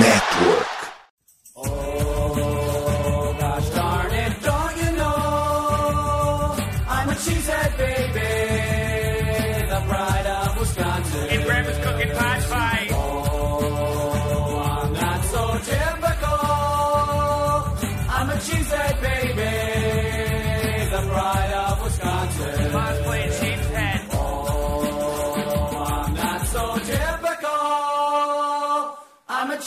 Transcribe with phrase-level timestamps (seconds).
[0.00, 0.61] Network.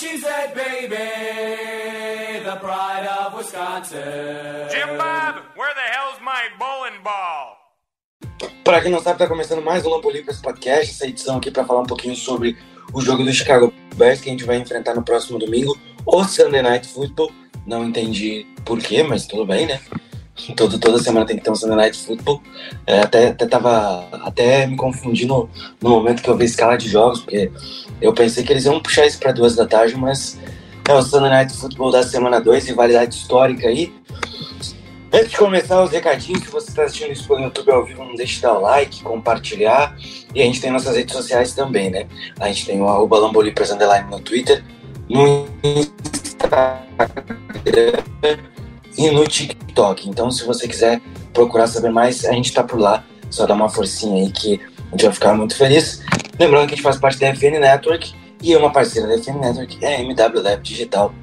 [0.05, 0.97] Baby,
[2.43, 4.69] the pride of Wisconsin.
[4.69, 7.57] Jim Bob, where the hell's my bowling ball?
[8.63, 11.81] Para quem não sabe, tá começando mais um Lampolipas Podcast, essa edição aqui para falar
[11.81, 12.55] um pouquinho sobre
[12.93, 15.75] o jogo do Chicago Bears que a gente vai enfrentar no próximo domingo,
[16.05, 17.31] o Sunday Night Football.
[17.65, 19.81] Não entendi porquê, mas tudo bem, né?
[20.55, 22.43] Todo, toda semana tem que ter um Sunday Night Football.
[22.85, 25.49] É, até, até tava até me confundindo
[25.81, 27.49] no momento que eu vi a escala de jogos, porque
[28.01, 30.37] eu pensei que eles iam puxar isso para duas da tarde, mas
[30.87, 33.93] é o Sunday Night Football da semana 2, rivalidade histórica aí.
[35.11, 38.15] Antes de começar os recadinhos, se você está assistindo isso pelo YouTube ao vivo, não
[38.15, 39.95] deixe de dar o like, compartilhar.
[40.33, 42.05] E a gente tem nossas redes sociais também, né?
[42.37, 43.31] A gente tem o arroba no
[44.19, 44.63] Twitter,
[45.09, 46.79] no Instagram
[48.97, 50.09] e no TikTok.
[50.09, 50.99] Então, se você quiser
[51.33, 53.03] procurar saber mais, a gente tá por lá.
[53.29, 54.59] Só dá uma forcinha aí que
[54.95, 56.01] gente vai ficar muito feliz.
[56.39, 59.77] Lembrando que a gente faz parte da FN Network e uma parceira da FN Network
[59.81, 61.13] é a MW Lab Digital,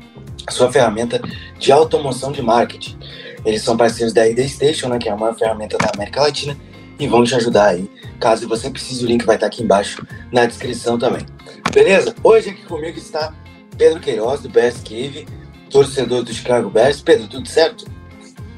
[0.50, 1.20] sua ferramenta
[1.58, 2.98] de automoção de marketing.
[3.44, 6.56] Eles são parceiros da ID Station, né, que é a maior ferramenta da América Latina,
[6.98, 7.90] e vão te ajudar aí.
[8.20, 11.26] Caso você precise, o link vai estar aqui embaixo na descrição também.
[11.72, 12.14] Beleza?
[12.22, 13.34] Hoje aqui comigo está
[13.76, 15.26] Pedro Queiroz, do Bears Cave,
[15.70, 17.00] torcedor do Chicago Bears.
[17.00, 17.86] Pedro, tudo certo?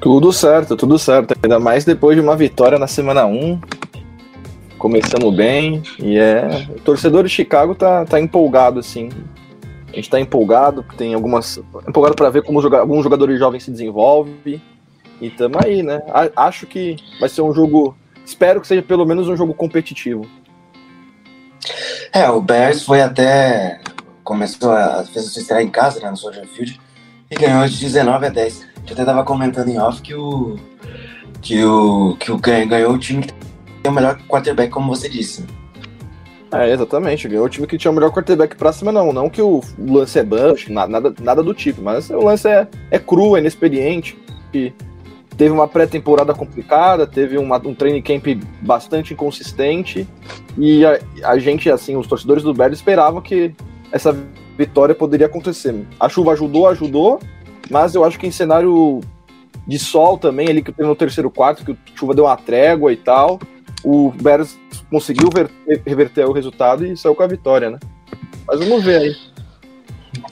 [0.00, 1.34] Tudo certo, tudo certo.
[1.42, 3.60] Ainda mais depois de uma vitória na semana 1.
[4.84, 5.82] Começamos bem.
[5.98, 6.66] E é.
[6.76, 9.08] O torcedor de Chicago tá, tá empolgado, assim.
[9.90, 11.58] A gente tá empolgado, tem algumas.
[11.88, 12.80] Empolgado para ver como joga...
[12.80, 14.60] alguns jogadores jovens se desenvolvem.
[15.22, 16.02] E tamo aí, né?
[16.08, 17.96] A- Acho que vai ser um jogo.
[18.26, 20.26] Espero que seja pelo menos um jogo competitivo.
[22.12, 23.80] É, o Bears foi até.
[24.22, 25.02] Começou a.
[25.04, 26.78] fez a sua estreia em casa, né, no Soldier Field,
[27.30, 28.66] e ganhou de 19 a 10.
[28.76, 30.58] A gente até tava comentando em off que o.
[31.40, 32.16] que o.
[32.20, 33.32] que o ganhou o time que
[33.84, 35.44] tem o melhor quarterback, como você disse.
[36.50, 37.28] É, exatamente.
[37.28, 39.12] Ganhou o time que tinha o melhor quarterback pra cima, não.
[39.12, 40.24] Não que o lance é
[40.70, 44.16] na- nada, nada do tipo, mas o lance é, é cru, é inexperiente.
[44.54, 44.72] E
[45.36, 48.26] teve uma pré-temporada complicada, teve uma- um training camp
[48.62, 50.08] bastante inconsistente.
[50.56, 53.52] E a, a gente, assim, os torcedores do Bears esperavam que
[53.92, 54.16] essa
[54.56, 55.74] vitória poderia acontecer.
[56.00, 57.20] A chuva ajudou, ajudou,
[57.70, 59.00] mas eu acho que em cenário
[59.66, 62.92] de sol também, ali que teve no terceiro quarto, que a chuva deu uma trégua
[62.92, 63.40] e tal,
[63.84, 64.58] o Bears
[64.90, 65.50] conseguiu ver-
[65.86, 67.78] reverter o resultado e saiu com a vitória, né?
[68.46, 69.16] Mas vamos ver aí.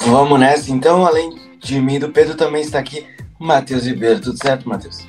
[0.06, 3.06] Vamos nessa, então, além de mim e do Pedro, também está aqui
[3.38, 4.20] o Matheus Ribeiro.
[4.20, 5.06] Tudo certo, Matheus?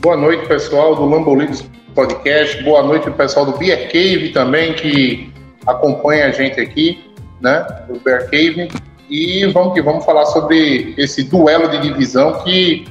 [0.00, 2.62] Boa noite, pessoal do Lambolins Podcast.
[2.62, 5.32] Boa noite, pessoal do Beer Cave também, que
[5.66, 7.04] acompanha a gente aqui,
[7.40, 7.66] né?
[7.88, 8.68] Do Beer Cave.
[9.08, 12.86] E vamos que vamos falar sobre esse duelo de divisão que,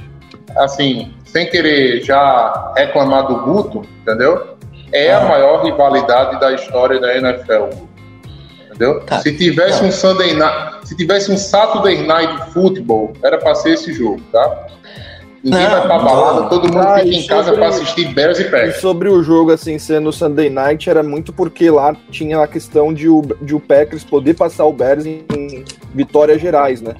[0.56, 4.56] assim, sem querer já reclamar do Guto, entendeu?
[4.90, 5.28] É a Ah.
[5.28, 7.68] maior rivalidade da história da NFL.
[8.68, 9.00] Entendeu?
[9.00, 9.18] Tá.
[9.20, 13.92] Se tivesse um Sunday Night, se tivesse um Saturday Night Football, era pra ser esse
[13.92, 14.66] jogo, tá?
[15.44, 16.48] Ninguém Não, vai pra balada, não.
[16.48, 18.76] todo mundo Ah, fica e em casa pra assistir Bears e E Packers.
[18.80, 23.08] sobre o jogo, assim, sendo Sunday Night, era muito porque lá tinha a questão de
[23.10, 25.64] o, de o Packers poder passar o Bears em, em
[25.94, 26.94] vitórias gerais, né?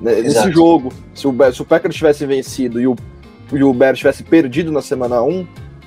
[0.00, 0.52] Nesse Exato.
[0.52, 2.94] jogo, se o, se o Packers tivesse vencido e o,
[3.52, 5.46] e o Bears tivesse perdido na semana 1,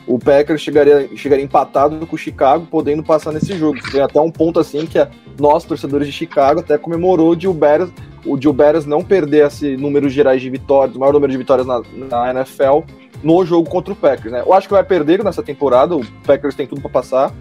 [0.10, 3.78] o Packers chegaria, chegaria empatado com o Chicago, podendo passar nesse jogo.
[3.92, 5.08] Tem até um ponto assim que a,
[5.40, 7.92] nós, torcedores de Chicago, até comemorou de o Bears,
[8.26, 11.38] o de o Bears não perder esse número gerais de vitórias, o maior número de
[11.38, 12.80] vitórias na, na NFL,
[13.22, 14.42] no jogo contra o Packers, né?
[14.44, 17.32] Eu acho que vai perder nessa temporada, o Packers tem tudo pra passar,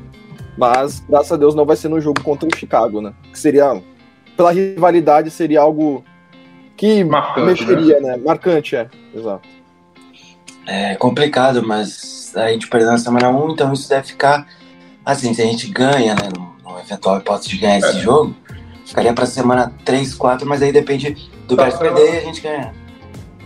[0.59, 3.15] mas graças a Deus não vai ser no jogo contra o Chicago, né?
[3.33, 3.81] Que seria,
[4.37, 6.05] pela rivalidade, seria algo
[6.77, 8.19] que Marcante, mexeria, né?
[8.19, 9.58] Marcante, é, exato.
[10.71, 14.47] É complicado, mas a gente perdeu na semana 1, então isso deve ficar
[15.05, 18.37] assim, se a gente ganha, né, no, no eventual hipótese de ganhar esse jogo,
[18.85, 21.81] ficaria pra semana 3, 4, mas aí depende do Tá, Bears tá.
[21.81, 22.75] perder e a gente ganhar.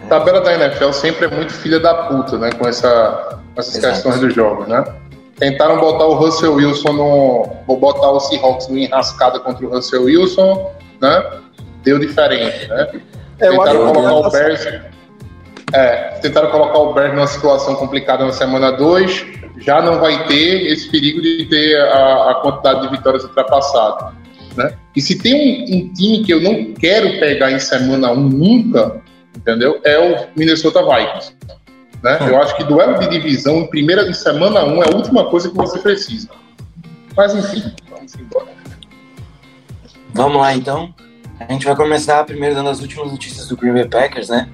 [0.02, 2.50] A tabela da NFL sempre é muito filha da puta, né?
[2.50, 3.94] Com, essa, com essas Exato.
[3.94, 4.84] questões dos jogos, né?
[5.38, 7.48] Tentaram botar o Russell Wilson no.
[7.68, 11.30] Vou botar o Seahawks no enrascada contra o Russell Wilson, né?
[11.84, 12.88] Deu diferente, né?
[13.38, 14.66] É, tentaram colocar o tá- Bears.
[15.72, 19.26] É, tentaram colocar o Bears numa situação complicada na semana 2.
[19.58, 24.12] Já não vai ter esse perigo de ter a, a quantidade de vitórias ultrapassada.
[24.56, 24.74] Né?
[24.94, 29.00] E se tem um, um time que eu não quero pegar em semana 1 nunca,
[29.36, 29.80] entendeu?
[29.84, 31.34] É o Minnesota Vikings.
[32.02, 32.18] Né?
[32.28, 35.48] Eu acho que duelo de divisão em primeira de semana 1 é a última coisa
[35.48, 36.28] que você precisa.
[37.16, 38.48] Mas enfim, vamos embora.
[40.12, 40.92] Vamos lá então.
[41.40, 44.48] A gente vai começar primeiro dando as últimas notícias do Green Bay Packers, né?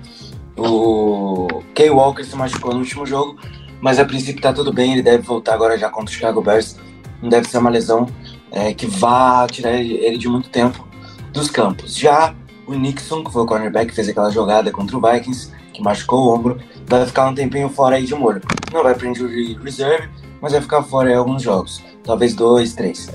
[0.58, 3.38] O Kay Walker se machucou no último jogo,
[3.80, 6.76] mas a princípio tá tudo bem, ele deve voltar agora já contra o Chicago Bears.
[7.22, 8.08] Não deve ser uma lesão
[8.50, 10.86] é, que vá tirar ele de muito tempo
[11.32, 11.96] dos campos.
[11.96, 12.34] Já
[12.66, 16.34] o Nixon, que foi o cornerback fez aquela jogada contra o Vikings, que machucou o
[16.34, 18.42] ombro, vai ficar um tempinho fora aí de molho.
[18.72, 20.08] Não vai para injury reserve,
[20.40, 23.08] mas vai ficar fora em alguns jogos, talvez dois, três.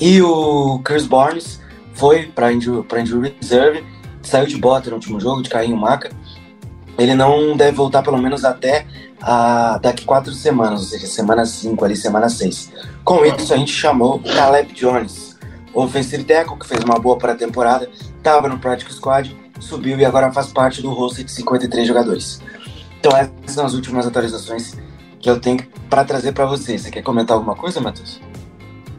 [0.00, 1.60] E o Chris Barnes
[1.94, 3.84] foi para injury, pra reserve,
[4.22, 6.10] saiu de bota no último jogo, de carrinho maca.
[6.98, 8.86] Ele não deve voltar pelo menos até
[9.22, 12.72] a, daqui quatro semanas, ou seja, semana 5 ali, semana 6.
[13.04, 15.38] Com isso, a gente chamou o Caleb Jones,
[15.72, 20.32] o offensive tackle, que fez uma boa pré-temporada, estava no practice squad, subiu e agora
[20.32, 22.42] faz parte do roster de 53 jogadores.
[22.98, 24.76] Então essas são as últimas atualizações
[25.20, 26.82] que eu tenho para trazer para vocês.
[26.82, 28.20] Você quer comentar alguma coisa, Matheus?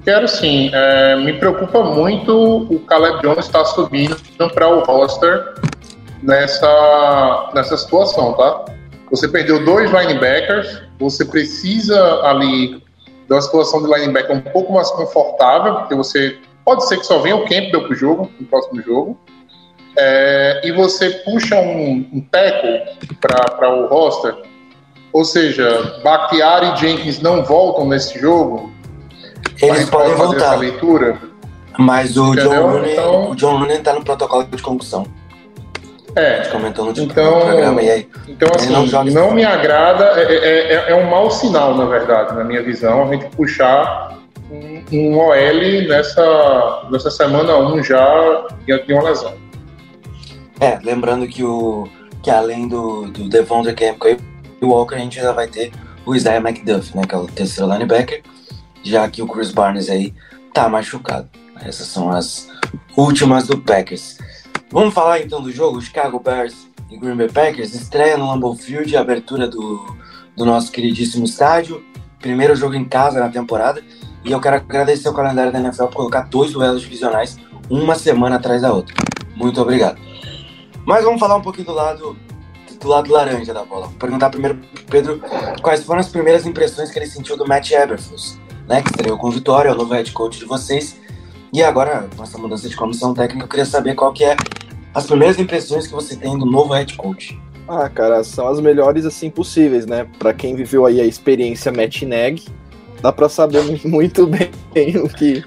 [0.04, 0.70] Quero sim.
[0.74, 4.18] É, me preocupa muito o Caleb Jones estar subindo
[4.54, 5.56] para o roster
[6.22, 8.66] nessa, nessa situação, tá?
[9.12, 12.84] Você perdeu dois linebackers, você precisa ali
[13.28, 17.20] de uma situação de linebacker um pouco mais confortável, porque você pode ser que só
[17.20, 19.18] venha o Campbell pro jogo, no próximo jogo,
[19.98, 22.82] é, e você puxa um, um tackle
[23.20, 24.36] para o roster,
[25.12, 28.72] ou seja, Bakhtiari e Jenkins não voltam nesse jogo,
[29.62, 31.18] Eles podem pode fazer essa voltar, leitura.
[31.80, 32.52] mas o Entendeu?
[32.52, 35.06] John Looney, Então- o John Looney tá no protocolo de concussão.
[36.16, 37.82] A É, gente comentou no Então- programa.
[37.82, 41.76] E aí, Então, assim, não não, me agrada, é, é- é- é um mau sinal,
[41.76, 44.18] na verdade, na minha visão, a gente puxar
[44.52, 49.34] um, um OL nessa, nessa semana 1 já diante de uma lesão.
[50.60, 51.88] É, lembrando que o
[52.24, 54.18] que além do, do Devondre Campbell
[54.62, 55.72] e o Walker, a gente ainda vai ter
[56.06, 58.22] o Isaiah McDuff, né, que é o terceiro linebacker,
[58.84, 60.14] já que o Chris Barnes aí
[60.54, 61.30] tá machucado.
[61.64, 62.50] Essas são as
[62.98, 64.18] últimas do Packers.
[64.72, 68.96] Vamos falar então do jogo, Chicago Bears e Green Bay Packers, estreia no Lambeau Field,
[68.96, 69.96] abertura do,
[70.38, 71.84] do nosso queridíssimo estádio,
[72.20, 73.84] primeiro jogo em casa na temporada,
[74.24, 77.38] e eu quero agradecer ao calendário da NFL por colocar dois duelos divisionais
[77.68, 78.94] uma semana atrás da outra.
[79.36, 80.00] Muito obrigado.
[80.86, 82.18] Mas vamos falar um pouquinho do lado
[82.80, 83.88] do lado laranja da bola.
[83.88, 85.22] Vou perguntar primeiro pro Pedro
[85.62, 89.30] quais foram as primeiras impressões que ele sentiu do Matt Eberflus, né, que estreou com
[89.30, 90.96] vitória, é o novo head coach de vocês.
[91.52, 94.36] E agora, com essa mudança de comissão técnica, eu queria saber qual que é
[94.94, 97.40] as primeiras impressões que você tem do novo head coach.
[97.68, 100.08] Ah, cara, são as melhores assim possíveis, né?
[100.18, 102.44] Pra quem viveu aí a experiência Matt Neg,
[103.02, 104.50] dá pra saber muito bem
[104.98, 105.44] o que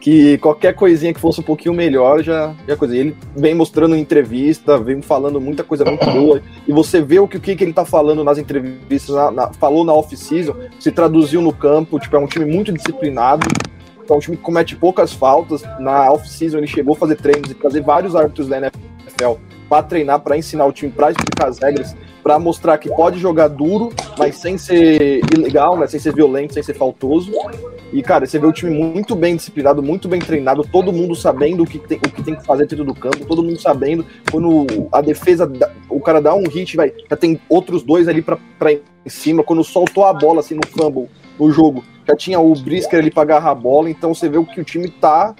[0.00, 2.96] que qualquer coisinha que fosse um pouquinho melhor já já coisa.
[2.96, 7.36] Ele vem mostrando entrevista, vem falando muita coisa muito boa e você vê o que,
[7.36, 11.52] o que ele tá falando nas entrevistas, na- na- falou na off-season, se traduziu no
[11.52, 13.46] campo, tipo, é um time muito disciplinado,
[14.08, 15.62] é um time que comete poucas faltas.
[15.78, 19.38] Na off-season ele chegou a fazer treinos e trazer vários árbitros da NFL
[19.68, 23.48] para treinar, para ensinar o time, para explicar as regras, para mostrar que pode jogar
[23.48, 27.32] duro, mas sem ser ilegal, né, sem ser violento, sem ser faltoso.
[27.90, 31.62] E, cara, você vê o time muito bem disciplinado, muito bem treinado, todo mundo sabendo
[31.62, 34.66] o que tem, o que, tem que fazer dentro do campo, todo mundo sabendo quando
[34.92, 35.50] a defesa,
[35.88, 38.38] o cara dá um hit, vai, já tem outros dois ali pra
[39.04, 42.98] em cima, quando soltou a bola assim no fumble, no jogo, já tinha o Brisker
[42.98, 45.34] ali pra agarrar a bola, então você vê que o time tá,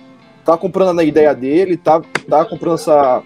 [0.44, 3.22] tá comprando na ideia dele, tá, tá comprando essa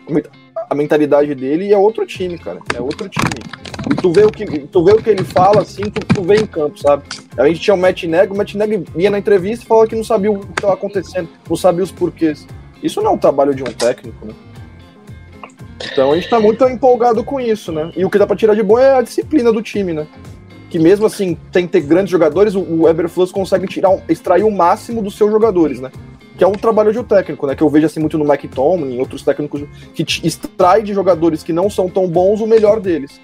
[0.69, 3.57] a mentalidade dele e é outro time, cara, é outro time.
[3.91, 6.37] E tu vê o que, tu vê o que ele fala assim, tu, tu vê
[6.37, 7.05] em campo, sabe?
[7.37, 9.95] A gente tinha o Matt Neg, o Matt Neg ia na entrevista e falava que
[9.95, 12.47] não sabia o que estava acontecendo, não sabia os porquês.
[12.83, 14.35] Isso não é o trabalho de um técnico, né?
[15.93, 17.93] Então a gente tá muito empolgado com isso, né?
[17.97, 20.07] E o que dá pra tirar de bom é a disciplina do time, né?
[20.69, 25.17] Que mesmo assim, tem ter grandes jogadores, o, Eberflus consegue tirar, extrair o máximo dos
[25.17, 25.91] seus jogadores, né?
[26.37, 27.55] Que é um trabalho de um técnico, né?
[27.55, 29.63] Que eu vejo assim muito no Mike Tomlin e outros técnicos
[29.95, 33.21] que extrai de jogadores que não são tão bons o melhor deles.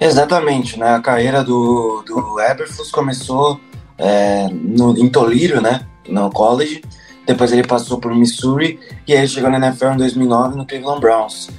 [0.00, 0.94] Exatamente, né?
[0.94, 3.60] A carreira do, do Eberflus começou
[3.98, 5.86] é, no, em Toledo, né?
[6.08, 6.82] No college.
[7.26, 11.50] Depois ele passou por Missouri e aí chegou na NFL em 2009 no Cleveland Browns.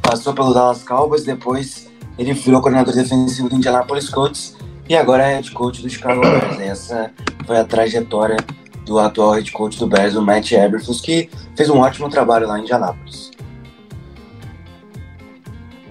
[0.00, 1.87] Passou pelo Dallas Cowboys, depois
[2.18, 4.56] ele virou coordenador defensivo do Indianapolis Colts
[4.88, 6.58] e agora é head coach do Chicago Bears.
[6.60, 7.10] Essa
[7.46, 8.38] foi a trajetória
[8.84, 12.58] do atual head coach do Bears, o Matt Eberflus, que fez um ótimo trabalho lá
[12.58, 13.30] em Indianapolis.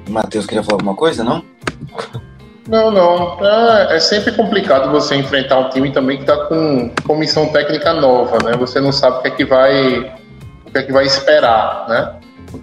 [0.09, 1.43] Matheus queria falar alguma coisa, não?
[2.67, 3.45] Não, não.
[3.45, 8.37] É, é sempre complicado você enfrentar um time também que está com comissão técnica nova,
[8.43, 8.57] né?
[8.57, 9.99] Você não sabe o que é que vai,
[10.65, 12.15] o que é que vai esperar, né?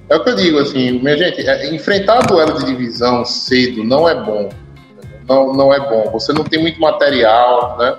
[0.09, 4.09] É o que eu digo, assim, minha gente, é, enfrentar duelo de divisão cedo não
[4.09, 4.49] é bom.
[5.29, 6.11] Não, não é bom.
[6.13, 7.97] Você não tem muito material, né?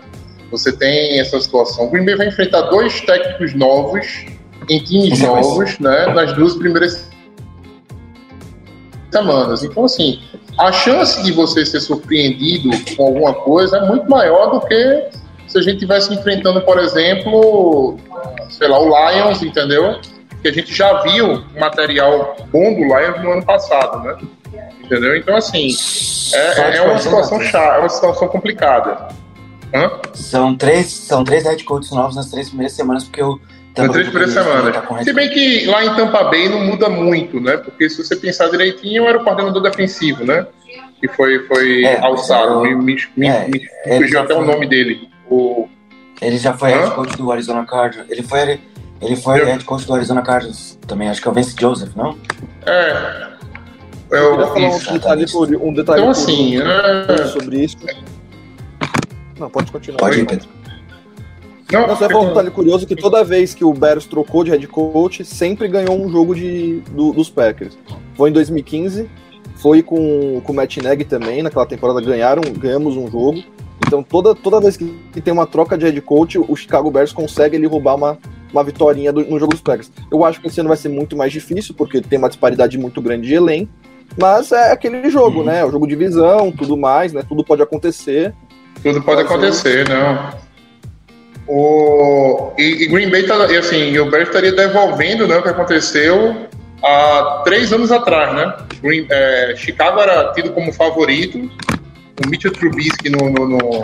[0.52, 1.86] Você tem essa situação.
[1.86, 4.26] O Green Bay vai enfrentar dois técnicos novos
[4.70, 6.08] em times novos, né?
[6.14, 7.10] Nas duas primeiras
[9.12, 9.64] semanas.
[9.64, 10.20] Então, assim,
[10.58, 15.10] a chance de você ser surpreendido com alguma coisa é muito maior do que
[15.48, 17.98] se a gente estivesse enfrentando, por exemplo,
[18.50, 20.00] sei lá, o Lions, entendeu?
[20.46, 24.16] Que a gente já viu material bom do Lions no ano passado, né?
[24.84, 25.18] Entendeu?
[25.18, 25.70] Então, assim,
[26.36, 29.08] é, é uma situação chata, é uma situação complicada.
[29.74, 29.90] Hã?
[30.14, 33.40] São três, são três head coaches novos nas três primeiras semanas, porque o
[33.76, 34.72] Nas três primeiras semanas.
[34.76, 37.58] Tá Se bem que lá em Tampa Bay não muda muito, né?
[37.58, 40.46] Porque se você pensar direitinho, era o coordenador defensivo, né?
[41.02, 42.64] Que foi, foi É, alçado.
[42.68, 45.10] eu- Me, me, é, me fugiu até o foi- nome dele.
[45.28, 45.68] O,
[46.22, 46.82] Ele já foi Hã?
[46.82, 48.12] head coach do Arizona Cardinals.
[48.12, 48.60] Ele foi,
[49.02, 51.10] ele foi Eu- head coach do Arizona Cardinals também.
[51.10, 52.18] Acho que é o Vince Joseph, não?
[52.66, 53.36] é.
[54.12, 54.90] É Eu queria o, falar isso.
[54.90, 57.26] um detalhe, curi- um detalhe Então, assim, é...
[57.28, 57.76] sobre isso.
[59.40, 59.98] Não, pode continuar.
[59.98, 60.48] Pode ir, Pedro.
[61.72, 64.68] Não, Não, só um detalhe curioso que toda vez que o Bears trocou de head
[64.68, 67.76] coach, sempre ganhou um jogo de, do- dos Packers.
[68.14, 69.10] Foi em 2015,
[69.56, 73.44] foi com, com o Matt Nagy também, naquela temporada ganharam, ganhamos um jogo.
[73.86, 77.12] Então toda, toda vez que, que tem uma troca de head coach, o Chicago Bears
[77.12, 78.18] consegue ele roubar uma,
[78.56, 79.92] uma vitória no jogo dos Packers.
[80.12, 83.02] Eu acho que esse ano vai ser muito mais difícil, porque tem uma disparidade muito
[83.02, 83.72] grande de elenco,
[84.20, 85.46] mas é aquele jogo, Uhum.
[85.46, 85.60] né?
[85.60, 87.22] É o jogo de visão, tudo mais, né?
[87.28, 88.34] Tudo pode acontecer.
[88.82, 90.30] Tudo pode Mas acontecer, não.
[91.48, 95.44] O, e, e Green Bay tá, e assim, e o Bears estaria devolvendo né, o
[95.44, 96.48] que aconteceu
[96.84, 98.56] há três anos atrás, né?
[98.82, 103.82] Green- é, Chicago era tido como favorito, o Mitchell Trubisky no, no, no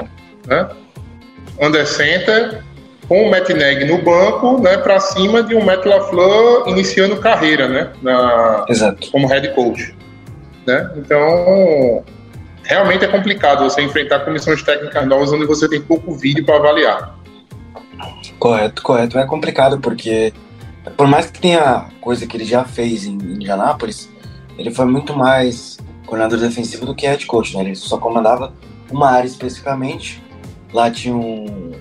[0.47, 0.69] né,
[1.59, 2.63] under center,
[3.11, 7.67] com o Matt Nagy no banco, né, para cima de um Matt LaFleur iniciando carreira,
[7.67, 9.11] né, na, Exato.
[9.11, 9.93] como head coach.
[10.65, 10.89] Né?
[10.95, 12.05] Então,
[12.63, 17.19] realmente é complicado você enfrentar comissões técnicas novas onde você tem pouco vídeo para avaliar.
[18.39, 19.19] Correto, correto.
[19.19, 20.31] É complicado porque,
[20.95, 24.09] por mais que tenha coisa que ele já fez em Indianápolis,
[24.57, 27.63] ele foi muito mais coordenador defensivo do que head coach, né?
[27.65, 28.53] Ele só comandava
[28.89, 30.23] uma área especificamente.
[30.73, 31.71] Lá tinha um.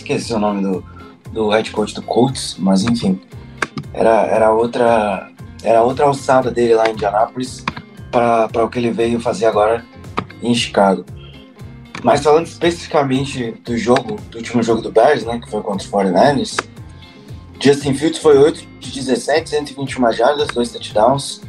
[0.00, 0.84] Esqueci o nome do,
[1.30, 3.20] do head coach do Colts, mas enfim.
[3.92, 5.30] Era, era outra.
[5.62, 7.62] Era outra alçada dele lá em Indianápolis
[8.10, 9.84] para o que ele veio fazer agora
[10.42, 11.04] em Chicago.
[12.02, 15.92] Mas falando especificamente do jogo, do último jogo do Bears, né, que foi contra os
[15.92, 16.56] 49ers,
[17.60, 21.42] Justin Fields foi 8 de 17, 121 jardas, dois touchdowns,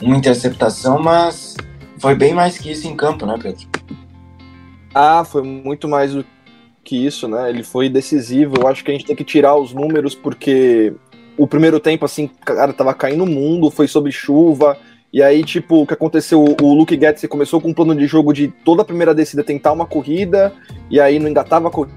[0.00, 1.56] uma interceptação, mas
[1.98, 3.66] foi bem mais que isso em campo, né, Pedro?
[4.94, 6.24] Ah, foi muito mais do
[6.86, 7.50] que isso, né?
[7.50, 8.54] Ele foi decisivo.
[8.60, 10.94] Eu acho que a gente tem que tirar os números porque
[11.36, 14.78] o primeiro tempo, assim, cara, tava caindo o mundo, foi sob chuva.
[15.16, 16.44] E aí, tipo, o que aconteceu?
[16.60, 19.72] O Luke Getz começou com um plano de jogo de toda a primeira descida tentar
[19.72, 20.52] uma corrida,
[20.90, 21.94] e aí não engatava a corrida,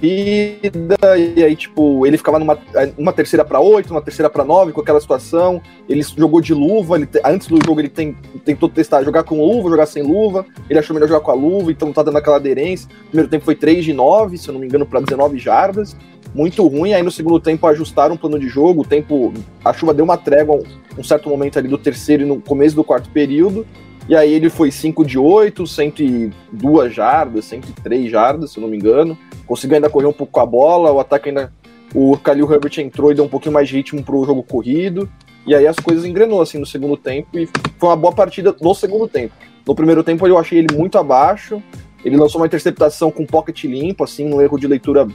[0.00, 2.56] e aí, tipo, ele ficava numa
[2.96, 5.60] uma terceira para oito, uma terceira para nove, com aquela situação.
[5.88, 9.68] Ele jogou de luva, ele, antes do jogo ele tem, tentou testar jogar com luva,
[9.68, 10.46] jogar sem luva.
[10.70, 12.88] Ele achou melhor jogar com a luva, então tá dando aquela aderência.
[13.06, 15.96] O primeiro tempo foi 3 de 9, se eu não me engano, para 19 jardas.
[16.34, 16.92] Muito ruim.
[16.92, 18.82] Aí no segundo tempo ajustaram o plano de jogo.
[18.82, 19.32] O tempo.
[19.64, 22.74] A chuva deu uma trégua um, um certo momento ali do terceiro e no começo
[22.74, 23.66] do quarto período.
[24.08, 28.76] E aí ele foi 5 de 8, 102 jardas, 103 jardas, se eu não me
[28.76, 29.16] engano.
[29.46, 31.52] Conseguiu ainda correr um pouco com a bola, o ataque ainda.
[31.94, 35.08] O Khalil Herbert entrou e deu um pouquinho mais de ritmo pro jogo corrido.
[35.46, 37.46] E aí as coisas engrenou assim no segundo tempo e
[37.78, 39.34] foi uma boa partida no segundo tempo.
[39.66, 41.62] No primeiro tempo eu achei ele muito abaixo.
[42.04, 45.06] Ele lançou uma interceptação com pocket limpo, assim, num erro de leitura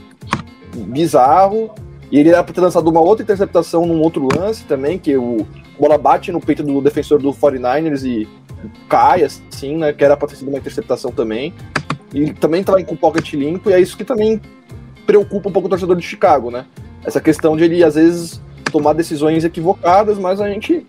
[0.76, 1.70] bizarro.
[2.10, 5.46] E ele era pra ter lançado uma outra interceptação num outro lance também, que o
[5.78, 8.26] bola bate no peito do defensor do 49ers e
[8.88, 9.92] cai, assim, né?
[9.92, 11.54] Que era pra ter sido uma interceptação também.
[12.12, 14.40] E também tava com pocket limpo, e é isso que também
[15.06, 16.64] preocupa um pouco o torcedor de Chicago, né?
[17.04, 18.40] Essa questão de ele, às vezes,
[18.72, 20.86] tomar decisões equivocadas, mas a gente,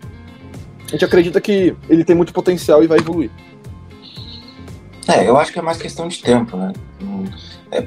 [0.86, 3.30] a gente acredita que ele tem muito potencial e vai evoluir.
[5.08, 6.72] É, eu acho que é mais questão de tempo, né?
[7.02, 7.24] Hum,
[7.70, 7.86] é,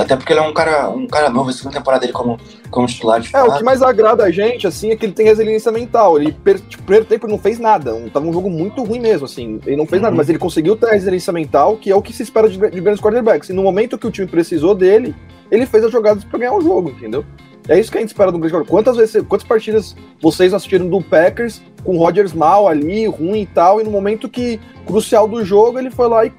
[0.00, 2.38] até porque ele é um cara, um cara novo, a segunda temporada dele como,
[2.70, 5.26] como titular de É, o que mais agrada a gente, assim, é que ele tem
[5.26, 6.18] resiliência mental.
[6.18, 7.94] Ele, per, tipo, primeiro tempo, não fez nada.
[7.94, 9.60] Um, tava um jogo muito ruim mesmo, assim.
[9.66, 10.18] Ele não fez nada, Uhum.
[10.18, 12.80] mas ele conseguiu ter a resiliência mental, que é o que se espera de, de
[12.80, 13.48] grandes quarterbacks.
[13.48, 15.14] E no momento que o time precisou dele,
[15.50, 17.24] ele fez as jogadas pra ganhar o jogo, entendeu?
[17.66, 18.70] É isso que a gente espera do grande quarterback.
[18.70, 23.46] Quantas vezes, quantas partidas vocês assistiram do Packers com o Rodgers mal ali, ruim e
[23.46, 26.32] tal, e no momento que crucial do jogo, ele foi lá e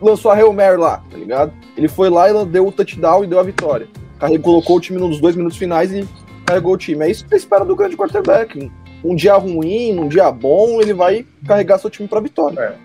[0.00, 1.52] lançou a Hail Mary lá, tá ligado?
[1.76, 3.88] Ele foi lá e deu o touchdown e deu a vitória.
[4.18, 6.06] Carregou, colocou o time nos dois minutos finais e
[6.44, 7.04] carregou o time.
[7.04, 8.70] É isso que a espera do grande quarterback.
[9.02, 12.76] Um dia ruim, um dia bom, ele vai carregar seu time pra vitória.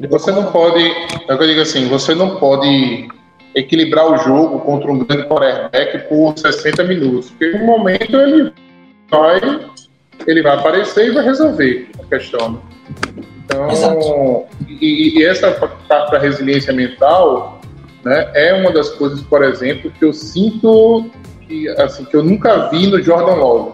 [0.00, 0.06] É.
[0.08, 3.08] Você não pode, é o que eu digo assim, você não pode
[3.54, 8.52] equilibrar o jogo contra um grande quarterback por 60 minutos, porque no momento ele
[9.10, 9.40] vai,
[10.26, 12.60] ele vai aparecer e vai resolver a questão.
[13.46, 14.44] Então, Exato.
[14.68, 17.60] e, e essa parte da resiliência mental,
[18.04, 21.08] né, é uma das coisas, por exemplo, que eu sinto
[21.46, 23.72] que, assim, que eu nunca vi no Jordan Love,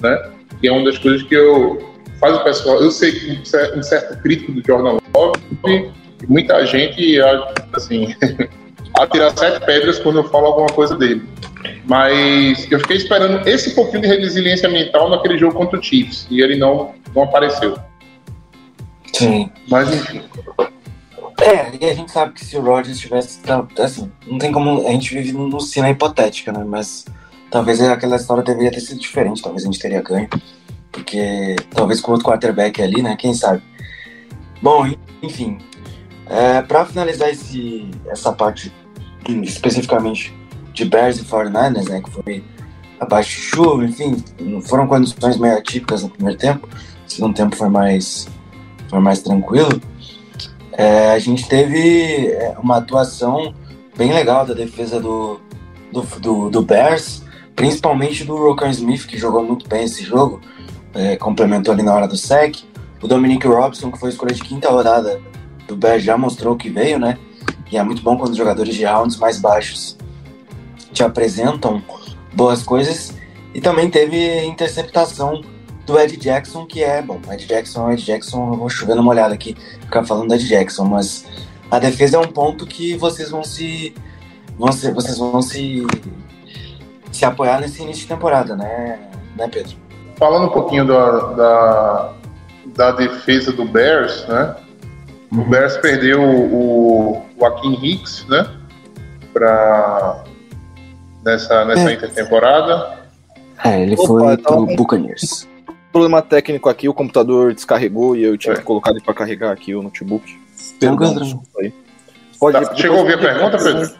[0.00, 0.30] né?
[0.60, 1.78] Que é uma das coisas que eu
[2.20, 2.80] faz o pessoal.
[2.80, 5.90] Eu sei que um cer- um certo crítico do Jordan Love, e
[6.28, 7.18] muita gente,
[7.72, 8.14] assim,
[8.98, 11.22] a tirar sete pedras quando eu falo alguma coisa dele.
[11.84, 16.40] Mas eu fiquei esperando esse pouquinho de resiliência mental naquele jogo contra o Chiefs e
[16.40, 17.76] ele não, não apareceu.
[19.24, 19.50] Sim.
[19.68, 20.22] Mas enfim.
[21.40, 23.40] É, e a gente sabe que se o Rodgers tivesse.
[23.40, 24.86] tá, Assim, não tem como.
[24.86, 26.64] A gente vive numa cena hipotética, né?
[26.64, 27.06] Mas
[27.50, 29.42] talvez aquela história deveria ter sido diferente.
[29.42, 30.28] Talvez a gente teria ganho.
[30.92, 33.16] Porque talvez com outro quarterback ali, né?
[33.16, 33.62] Quem sabe?
[34.60, 34.86] Bom,
[35.22, 35.58] enfim.
[36.26, 38.72] É, para finalizar esse, essa parte
[39.42, 40.34] especificamente
[40.72, 42.00] de Bears e 49ers, né?
[42.02, 42.44] Que foi
[42.98, 44.22] abaixo de chuva, enfim.
[44.62, 46.68] Foram condições meio atípicas no primeiro tempo.
[46.68, 48.28] O segundo tempo foi mais,
[48.90, 49.80] foi mais tranquilo.
[50.72, 53.54] É, a gente teve é, uma atuação
[53.96, 55.40] bem legal da defesa do,
[55.92, 57.22] do, do, do Bears,
[57.54, 60.40] principalmente do Rokan Smith, que jogou muito bem esse jogo,
[60.92, 62.56] é, complementou ali na hora do sec.
[63.00, 65.20] O Dominic Robson, que foi escolha de quinta rodada
[65.66, 67.16] do Bears, já mostrou que veio, né?
[67.70, 69.96] E é muito bom quando os jogadores de rounds mais baixos
[70.92, 71.82] te apresentam
[72.32, 73.14] boas coisas.
[73.54, 75.42] E também teve interceptação
[75.90, 79.34] do Ed Jackson, que é, bom, Ed Jackson, Ed Jackson, eu vou chover uma olhada
[79.34, 81.26] aqui, ficar falando do Ed Jackson, mas
[81.70, 83.94] a defesa é um ponto que vocês vão se,
[84.56, 85.84] vão se vocês vão se,
[87.10, 89.00] se apoiar nesse início de temporada, né,
[89.36, 89.76] né Pedro?
[90.16, 92.12] Falando um pouquinho da, da,
[92.66, 94.54] da defesa do Bears, né?
[95.32, 98.48] O Bears perdeu o, o Joaquim Hicks, né?
[99.32, 100.24] Pra,
[101.24, 101.94] nessa, nessa É.
[101.94, 103.00] intertemporada.
[103.64, 105.48] É, ele Opa, foi pro Buccaneers.
[105.92, 108.56] Problema técnico aqui, o computador descarregou e eu tive É.
[108.58, 110.38] que colocar ele pra carregar aqui o notebook.
[110.78, 111.14] Perdão,
[111.60, 111.72] aí.
[112.38, 113.90] Pode Tá, repetir, chegou a ouvir a pergunta, Pedro?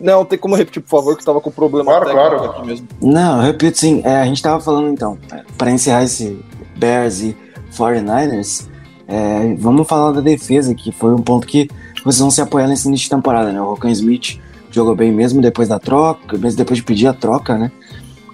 [0.00, 2.50] Não, tem como repetir, por favor, que tava com problema Claro, técnico claro.
[2.50, 2.88] aqui mesmo.
[3.00, 4.02] Não, eu repito sim.
[4.04, 6.38] É, a gente tava falando então, é, para encerrar esse
[6.76, 7.36] Bears e
[7.72, 8.68] 49ers,
[9.06, 11.68] é, vamos falar da defesa, que foi um ponto que
[12.04, 13.60] vocês vão se apoiar nesse início de temporada, né?
[13.60, 14.40] O Rokan Smith
[14.72, 17.70] jogou bem mesmo depois da troca, mesmo depois de pedir a troca, né?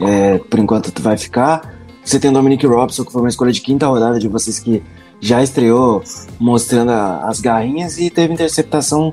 [0.01, 1.77] É, por enquanto tu vai ficar.
[2.09, 4.83] Você tem o Dominic Robson, que foi uma escolha de quinta rodada de vocês que
[5.21, 6.03] já estreou
[6.41, 9.13] mostrando a- as garrinhas e teve interceptação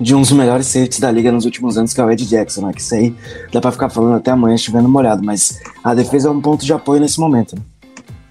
[0.00, 2.66] de um dos melhores safeties da liga nos últimos anos, que é o Ed Jackson,
[2.66, 2.72] né?
[2.72, 3.14] Que isso aí
[3.52, 6.72] dá pra ficar falando até amanhã chovendo molhado, mas a defesa é um ponto de
[6.72, 7.54] apoio nesse momento.
[7.54, 7.62] né?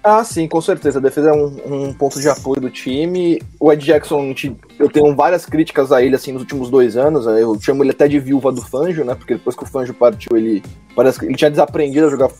[0.02, 0.98] Ah, sim, com certeza.
[0.98, 3.40] A defesa é um, um ponto de apoio do time.
[3.60, 4.34] O Ed Jackson,
[4.80, 7.24] eu tenho várias críticas a ele assim nos últimos dois anos.
[7.24, 9.14] Eu chamo ele até de viúva do Fanjo, né?
[9.14, 10.60] Porque depois que o Fanjo partiu, ele
[10.96, 12.30] parece que ele tinha desaprendido a jogar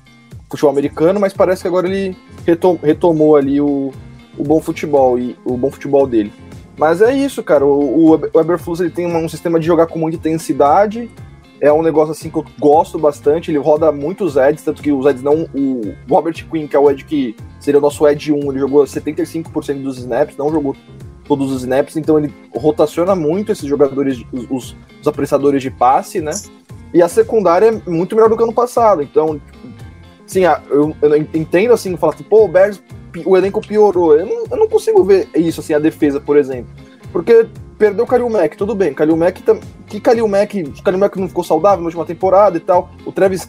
[0.53, 3.91] futebol americano, mas parece que agora ele retom- retomou ali o,
[4.39, 6.33] o bom futebol e o bom futebol dele.
[6.79, 7.65] Mas é isso, cara.
[7.67, 11.11] O, o Eberflus ele tem um sistema de jogar com muita intensidade.
[11.61, 13.51] É um negócio assim que eu gosto bastante.
[13.51, 15.49] Ele roda muitos Eds, tanto que os Eds não.
[15.55, 18.83] O Robert Quinn, que é o Ed que seria o nosso Ed 1, ele jogou
[18.85, 20.75] 75% dos snaps, não jogou
[21.25, 26.21] todos os snaps, então ele rotaciona muito esses jogadores, os, os, os apressadores de passe,
[26.21, 26.33] né?
[26.93, 29.03] E a secundária é muito melhor do que ano passado.
[29.03, 29.41] Então,
[30.33, 32.83] sim, a- eu, eu entendo assim, falar assim, pô, o Bears,
[33.27, 34.17] o elenco piorou.
[34.19, 36.71] Eu não, eu não consigo ver isso, assim, a defesa, por exemplo.
[37.13, 37.47] Porque
[37.79, 38.95] perdeu o Kalil Mack, tudo bem.
[38.95, 39.43] Kalil Mack,
[39.87, 42.91] que Kalil Mack, o Kalil Mack não ficou saudável na última temporada e tal.
[43.05, 43.47] O Travis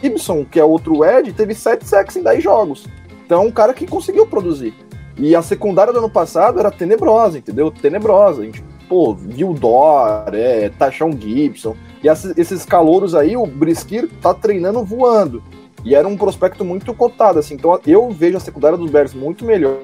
[0.00, 2.86] Gibson, que é outro Ed, teve 7 sacks em 10 jogos.
[3.26, 4.74] Então, um cara que conseguiu produzir.
[5.16, 7.70] E a secundária do ano passado era tenebrosa, entendeu?
[7.70, 8.42] Tenebrosa.
[8.42, 11.74] A gente, pô, viu Dor, é, Tachão Gibson.
[12.02, 15.42] E esses calouros aí, o Briskir tá treinando voando.
[15.84, 17.54] E era um prospecto muito cotado, assim.
[17.54, 19.80] Então eu vejo a secundária dos Bears muito melhor,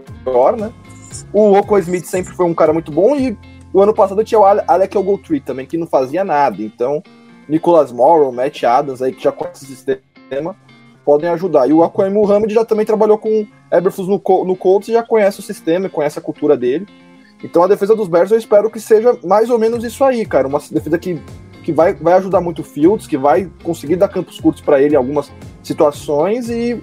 [0.58, 0.72] né?
[1.32, 3.36] O Rocco Smith sempre foi um cara muito bom e
[3.72, 6.62] o ano passado tinha o Ale- Alec Ogletree também, que não fazia nada.
[6.62, 7.02] Então,
[7.48, 10.54] Nicholas Morrow, Matt Adams aí, que já conhece esse sistema,
[11.04, 11.68] podem ajudar.
[11.68, 15.02] E o Aquai Muhammad já também trabalhou com o Eberflus no, no Colts e já
[15.02, 16.86] conhece o sistema, conhece a cultura dele.
[17.42, 20.48] Então a defesa dos Bears eu espero que seja mais ou menos isso aí, cara.
[20.48, 21.20] Uma defesa que,
[21.62, 24.94] que vai, vai ajudar muito o Fields, que vai conseguir dar campos curtos para ele
[24.94, 25.30] em algumas
[25.66, 26.80] situações e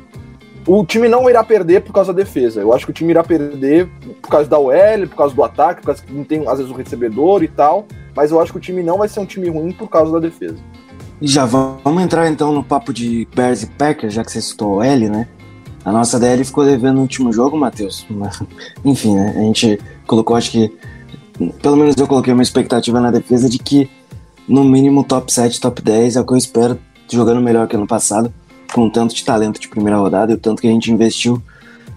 [0.65, 2.61] o time não irá perder por causa da defesa.
[2.61, 3.89] Eu acho que o time irá perder
[4.21, 6.71] por causa da OL, por causa do ataque, por causa que não tem às vezes
[6.71, 9.49] o recebedor e tal, mas eu acho que o time não vai ser um time
[9.49, 10.57] ruim por causa da defesa.
[11.21, 14.83] Já vamos entrar então no papo de Bears e Packers, já que você citou o
[14.83, 15.27] L, né?
[15.85, 18.05] A nossa DL ficou devendo no último jogo, Matheus.
[18.85, 19.33] Enfim, né?
[19.35, 20.73] A gente colocou, acho que.
[21.61, 23.89] Pelo menos eu coloquei uma expectativa na defesa de que,
[24.47, 26.79] no mínimo, top 7, top 10 é o que eu espero,
[27.11, 28.33] jogando melhor que ano passado,
[28.73, 31.41] com tanto de talento de primeira rodada e o tanto que a gente investiu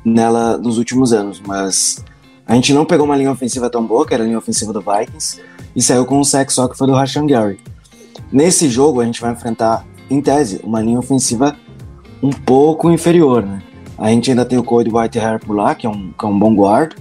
[0.05, 1.43] nela nos últimos anos.
[1.45, 2.05] Mas
[2.47, 4.81] a gente não pegou uma linha ofensiva tão boa, que era a linha ofensiva do
[4.81, 5.41] Vikings,
[5.75, 7.59] e saiu com um sec só que foi do Rashan Gary.
[8.31, 11.57] Nesse jogo, a gente vai enfrentar, em tese, uma linha ofensiva
[12.23, 13.63] um pouco inferior, né?
[13.99, 16.39] A gente ainda tem o Cody Whitehair por lá, que é um, que é um
[16.39, 16.95] bom guarda.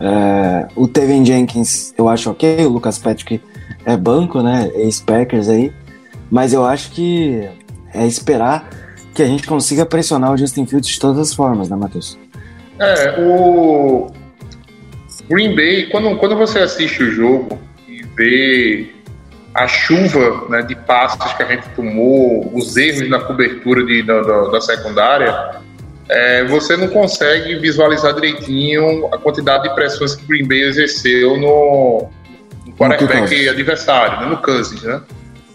[0.00, 2.64] É, o Tevin Jenkins, eu acho ok.
[2.64, 3.40] O Lucas Patrick
[3.84, 4.70] é banco, né?
[4.74, 5.72] Ex-Packers aí.
[6.30, 7.46] Mas eu acho que
[7.92, 8.68] é esperar
[9.20, 12.18] que a gente consiga pressionar o Justin Fields de todas as formas, né, Matheus?
[12.78, 14.10] É, o
[15.28, 18.88] Green Bay, quando, quando você assiste o jogo e vê
[19.52, 24.22] a chuva né, de passes que a gente tomou, os erros na cobertura de, da,
[24.22, 25.60] da, da secundária,
[26.08, 31.36] é, você não consegue visualizar direitinho a quantidade de pressões que o Green Bay exerceu
[31.36, 32.08] no,
[32.64, 35.02] no quarterback adversário, né, no Cousins, né?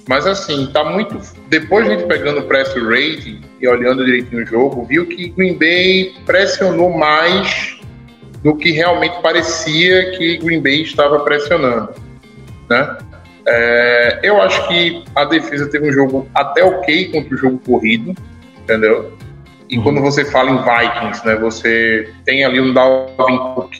[0.07, 1.19] Mas assim, tá muito.
[1.47, 5.29] Depois de a gente pegando o press rating e olhando direitinho o jogo, viu que
[5.29, 7.79] Green Bay pressionou mais
[8.43, 11.89] do que realmente parecia que Green Bay estava pressionando,
[12.69, 12.97] né?
[13.47, 18.15] É, eu acho que a defesa teve um jogo até ok contra o jogo corrido,
[18.57, 19.15] entendeu?
[19.69, 19.83] E uhum.
[19.83, 23.77] quando você fala em Vikings, né, você tem ali um Dalvin Cook,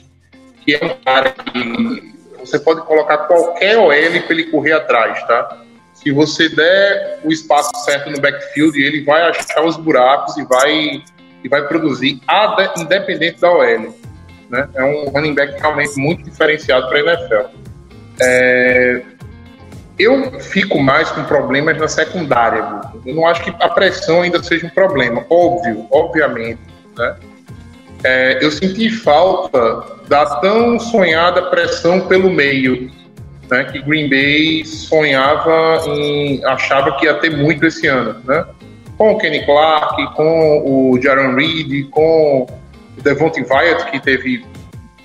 [0.64, 5.62] que é um cara que você pode colocar qualquer OL para ele correr atrás, tá?
[5.96, 11.02] Se você der o espaço certo no backfield, ele vai achar os buracos e vai,
[11.42, 12.20] e vai produzir,
[12.78, 13.94] independente da OL.
[14.48, 14.68] Né?
[14.74, 17.58] É um running back realmente muito diferenciado para a NFL.
[18.20, 19.02] É,
[19.98, 22.64] eu fico mais com problemas na secundária.
[23.04, 25.24] Eu não acho que a pressão ainda seja um problema.
[25.30, 26.60] Óbvio, obviamente.
[26.96, 27.16] Né?
[28.04, 32.90] É, eu senti falta da tão sonhada pressão pelo meio,
[33.50, 38.44] né, que Green Bay sonhava em, achava que ia ter muito esse ano, né?
[38.96, 42.46] Com o Kenny Clark, com o Jaron Reed, com
[42.98, 44.44] o Devontae Wyatt, que teve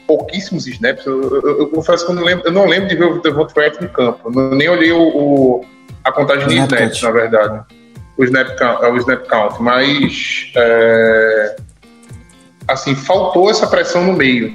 [0.08, 1.06] pouquíssimos snaps.
[1.06, 3.54] Eu, eu, eu, confesso que eu não lembro, eu não lembro de ver o Devontae
[3.58, 4.32] Wyatt no campo.
[4.34, 5.66] Eu nem olhei o, o
[6.04, 7.64] a contagem de snaps, na verdade.
[8.18, 9.62] O snap count, o snap count.
[9.62, 11.56] Mas, é,
[12.68, 14.54] assim, faltou essa pressão no meio,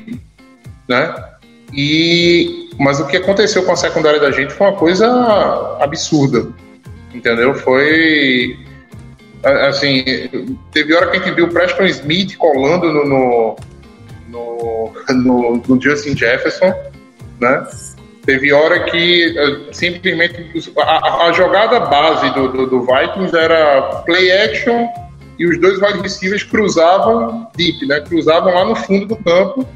[0.88, 1.14] né?
[1.72, 6.48] E, mas o que aconteceu com a secundária da gente foi uma coisa absurda,
[7.14, 7.54] entendeu?
[7.54, 8.58] Foi
[9.68, 10.04] assim,
[10.72, 13.56] teve hora que a gente viu o Preston Smith colando no, no
[14.28, 16.72] no, no, no Justin Jefferson,
[17.40, 17.66] né?
[18.24, 24.32] Teve hora que uh, simplesmente a, a, jogada base do, do, do, Vikings era play
[24.32, 24.88] action
[25.38, 28.00] e os dois wide receivers cruzavam deep, né?
[28.00, 29.66] Cruzavam lá no fundo do campo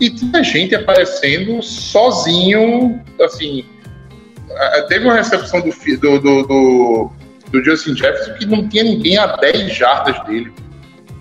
[0.00, 3.64] e tinha gente aparecendo sozinho, assim.
[4.88, 7.10] Teve uma recepção do, do, do, do,
[7.50, 10.52] do Justin Jefferson que não tinha ninguém a 10 jardas dele.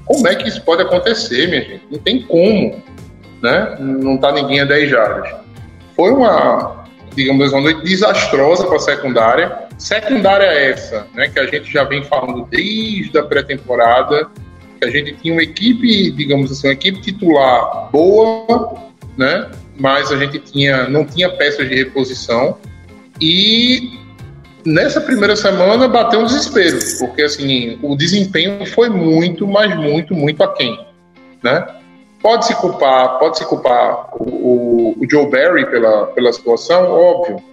[0.05, 1.83] Como é que isso pode acontecer, minha gente?
[1.89, 2.83] Não tem como,
[3.41, 3.77] né?
[3.79, 5.33] Não tá ninguém a 10 jardas.
[5.95, 9.59] Foi uma, digamos, uma noite desastrosa para a secundária.
[9.77, 11.29] Secundária essa, né?
[11.29, 14.29] Que a gente já vem falando desde a pré-temporada,
[14.91, 18.75] que a gente tinha uma equipe, digamos assim, uma equipe titular boa,
[19.17, 19.49] né?
[19.79, 22.57] Mas a gente tinha, não tinha peças de reposição
[23.19, 24.03] e
[24.65, 30.41] Nessa primeira semana bateu um desespero, porque assim, o desempenho foi muito, mas muito, muito
[30.41, 30.79] aquém,
[31.43, 31.67] né?
[32.21, 37.43] Pode se culpar, pode se culpar o, o, o Joe Barry pela, pela situação, óbvio.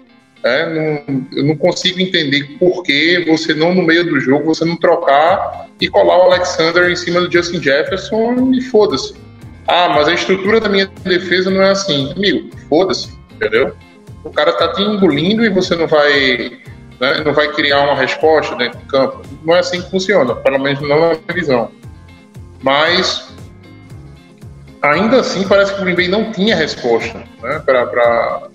[0.42, 4.64] É, não, eu não consigo entender por que você não, no meio do jogo, você
[4.64, 9.14] não trocar e colar o Alexander em cima do Justin Jefferson e foda-se.
[9.68, 12.12] Ah, mas a estrutura da minha defesa não é assim.
[12.16, 13.74] Amigo, foda-se, entendeu?
[14.24, 16.60] O cara tá te engolindo e você não vai
[17.00, 17.22] né?
[17.24, 19.22] não vai criar uma resposta dentro do campo.
[19.42, 21.70] Não é assim que funciona, pelo menos não na minha visão.
[22.62, 23.34] Mas
[24.82, 28.48] ainda assim parece que o Green Bay não tinha resposta né, para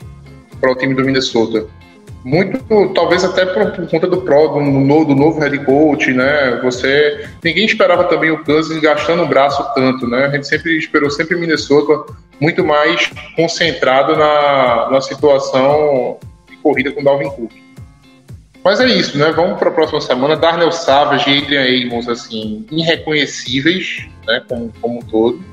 [0.64, 1.66] o time do Minnesota.
[2.26, 2.58] Muito,
[2.96, 6.60] talvez até por, por conta do Pro, do, do, do, novo head coach, né?
[6.64, 7.30] Você.
[7.44, 10.26] Ninguém esperava também o Kansas gastando o braço tanto, né?
[10.26, 12.12] A gente sempre esperou sempre Minnesota
[12.42, 16.18] muito mais concentrado na, na situação
[16.50, 17.52] de corrida com Dalvin Cook.
[18.64, 19.32] Mas é isso, né?
[19.32, 20.36] Vamos para a próxima semana.
[20.36, 24.42] Darnell Savage e Adrian Amos, assim, irreconhecíveis, né?
[24.50, 25.44] Como, como um todo.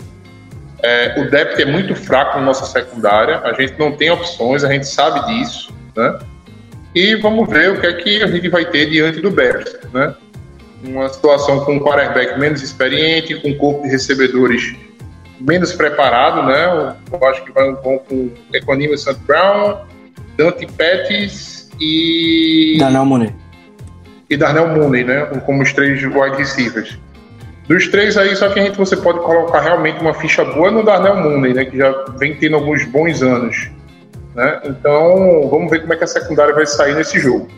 [0.82, 3.40] É, o depth é muito fraco na nossa secundária.
[3.40, 6.18] A gente não tem opções, a gente sabe disso, né?
[6.94, 10.14] E vamos ver o que é que a gente vai ter diante do Bears, né?
[10.84, 14.74] Uma situação com um quarterback menos experiente, com um corpo de recebedores
[15.40, 16.96] menos preparado, né?
[17.10, 19.16] Eu acho que vão, vão com Economia St.
[19.26, 19.78] Brown,
[20.36, 22.76] Dante Pettis e.
[22.78, 23.34] Daniel Mooney.
[24.28, 25.26] E Darnell Mooney, né?
[25.44, 26.98] Como os três wide receivers.
[27.68, 30.82] Dos três aí, só que a gente você pode colocar realmente uma ficha boa no
[30.82, 31.64] Darnell Mooney, né?
[31.64, 33.70] Que já vem tendo alguns bons anos.
[34.34, 34.60] Né?
[34.64, 37.48] Então, vamos ver como é que a secundária vai sair nesse jogo.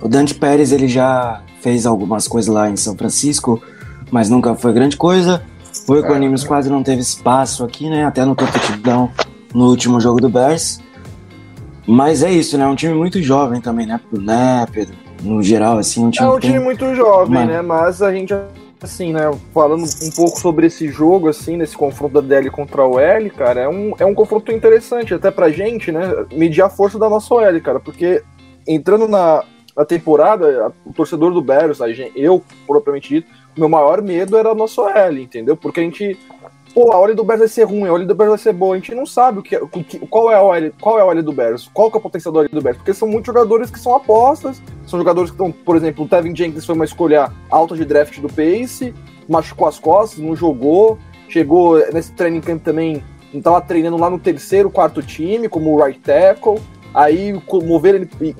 [0.00, 3.62] O Dante Pérez ele já fez algumas coisas lá em São Francisco,
[4.10, 5.42] mas nunca foi grande coisa.
[5.88, 8.04] O Equanimus quase não teve espaço aqui, né?
[8.04, 9.10] Até no touchdown
[9.54, 10.80] no último jogo do Bears.
[11.86, 12.66] Mas é isso, né?
[12.66, 13.98] Um time muito jovem também, né?
[14.12, 14.94] Né, Pedro?
[15.22, 16.26] No geral, assim, um time.
[16.26, 17.50] É um que tem- time muito jovem, Mano.
[17.52, 17.62] né?
[17.62, 18.34] Mas a gente,
[18.84, 19.30] assim, né?
[19.52, 23.60] Falando um pouco sobre esse jogo, assim, nesse confronto da DL contra a OL, cara,
[23.60, 26.00] é um, é um confronto interessante, até pra gente, né?
[26.32, 28.22] Medir a força da nossa OL, cara, porque
[28.66, 29.44] entrando na,
[29.76, 31.42] na temporada, a- o torcedor do
[31.92, 35.56] gente, eu, propriamente dito, o meu maior medo era a nossa OL, entendeu?
[35.56, 36.18] Porque a gente.
[36.74, 38.74] Pô, a OL do Bears vai ser ruim, a OL do Bears vai ser boa.
[38.74, 41.04] A gente não sabe o que, o que- qual, é a OL, qual é a
[41.04, 43.26] OL do Bears, qual que é o potencial da OL do Bears, porque são muitos
[43.26, 46.86] jogadores que são apostas, são jogadores que estão, por exemplo, o Tevin Jenkins foi uma
[46.86, 48.94] escolha alta de draft do Pace,
[49.28, 54.18] machucou as costas, não jogou, chegou nesse training camp também, não estava treinando lá no
[54.18, 56.58] terceiro, quarto time, como right tackle.
[56.94, 57.32] Aí
[57.64, 58.36] moveram ele,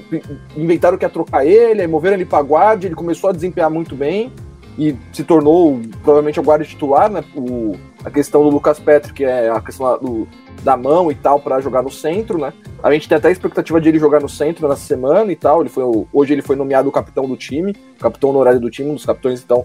[0.56, 3.94] inventaram que ia trocar ele, aí moveram ele para guarda, ele começou a desempenhar muito
[3.94, 4.30] bem
[4.78, 7.24] e se tornou provavelmente o guarda titular, né?
[7.34, 10.28] O, a questão do Lucas Petri, que é a questão do,
[10.62, 12.52] da mão e tal, para jogar no centro, né?
[12.82, 15.60] A gente tem até a expectativa de ele jogar no centro nessa semana e tal.
[15.60, 18.94] Ele foi, hoje ele foi nomeado o capitão do time, capitão honorário do time, um
[18.94, 19.64] dos capitães, então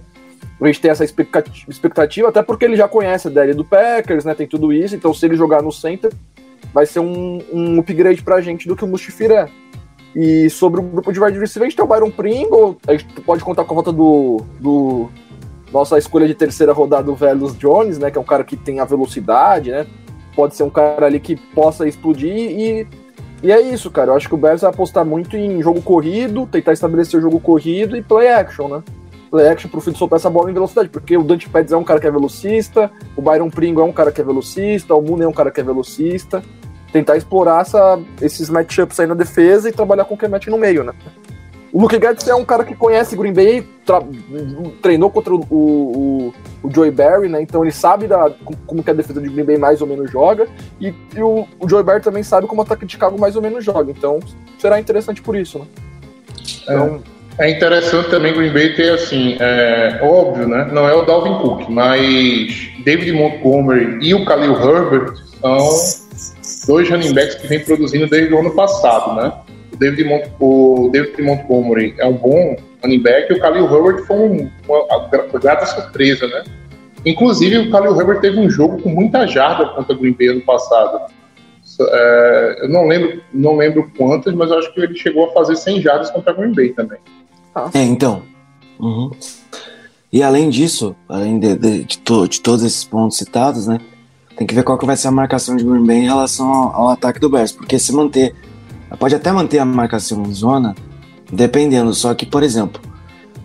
[0.60, 4.26] a gente tem essa expectati- expectativa, até porque ele já conhece a DL do Packers,
[4.26, 4.34] né?
[4.36, 6.12] Tem tudo isso, então se ele jogar no center,
[6.74, 9.50] vai ser um, um upgrade pra gente do que o Mustifir é.
[10.16, 13.06] E sobre o grupo de wide receiver, a gente tem o Byron Pringle, a gente
[13.22, 15.10] pode contar com a volta do, do
[15.78, 18.10] nossa escolha de terceira rodada, o Velus Jones, né?
[18.10, 19.86] Que é um cara que tem a velocidade, né?
[20.36, 22.88] Pode ser um cara ali que possa explodir e,
[23.44, 24.12] e é isso, cara.
[24.12, 27.40] Eu acho que o Bears vai apostar muito em jogo corrido, tentar estabelecer o jogo
[27.40, 28.84] corrido e play action, né?
[29.30, 31.84] Play action pro filho soltar essa bola em velocidade, porque o Dante Pérez é um
[31.84, 35.26] cara que é velocista, o Byron Pringle é um cara que é velocista, o Mooney
[35.26, 36.42] é um cara que é velocista.
[36.92, 40.84] Tentar explorar essa, esses matchups aí na defesa e trabalhar com o mete no meio,
[40.84, 40.94] né?
[41.72, 43.68] O Luke Guedes é um cara que conhece Green Bay,
[44.82, 47.42] treinou contra o, o, o Joey Barry, né?
[47.42, 48.32] Então ele sabe da,
[48.66, 50.48] como que a defesa de Green Bay mais ou menos joga.
[50.80, 53.42] E, e o, o Joey Barry também sabe como o ataque de Chicago mais ou
[53.42, 53.92] menos joga.
[53.92, 54.20] Então
[54.58, 55.66] será interessante por isso, né?
[56.64, 57.02] Então,
[57.38, 60.70] É interessante também Green Bay ter, assim, é, óbvio, né?
[60.72, 65.60] Não é o Dalvin Cook, mas David Montgomery e o Khalil Herbert são
[66.68, 69.32] dois running backs que vem produzindo desde o ano passado, né?
[69.78, 74.06] O David, Mont o David Montgomery é um bom running back e o Khalil Herbert
[74.06, 76.44] foi um- uma, uma grata surpresa, né?
[77.06, 80.42] Inclusive, o Khalil Herbert teve um jogo com muita jarda contra o Green Bay ano
[80.42, 81.00] passado.
[81.80, 85.56] É, eu não lembro, não lembro quantas, mas eu acho que ele chegou a fazer
[85.56, 86.98] 100 jardas contra o Green Bay também.
[87.74, 88.24] É, então.
[88.80, 89.12] Uhum.
[90.12, 93.80] E além disso, além de, de, de to- de todos esses pontos citados, né?
[94.36, 96.76] Tem que ver qual que vai ser a marcação de Green Bay em relação ao,
[96.76, 97.52] ao ataque do Bears.
[97.52, 98.34] Porque se manter.
[98.96, 100.76] Pode até manter a marcação em zona,
[101.32, 101.94] dependendo.
[101.94, 102.82] Só que, por exemplo,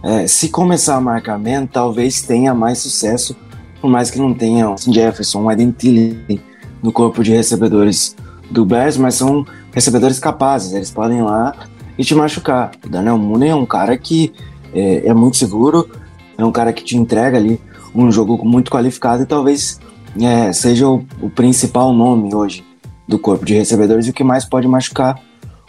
[0.02, 3.36] é, se começar a marcar man, talvez tenha mais sucesso,
[3.80, 6.40] por mais que não tenha o Jefferson, o Eden Thielen
[6.82, 8.16] no corpo de recebedores
[8.50, 10.72] do Bears, mas são recebedores capazes.
[10.72, 11.54] Eles podem ir lá
[11.96, 12.72] e te machucar.
[12.84, 14.32] O Daniel Mooney é um cara que
[14.74, 15.88] é, é muito seguro,
[16.36, 17.60] é um cara que te entrega ali
[17.94, 19.78] um jogo muito qualificado e talvez
[20.20, 22.64] é, seja o, o principal nome hoje
[23.06, 25.20] do corpo de recebedores e o que mais pode machucar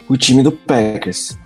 [0.08, 1.38] o time do Packers.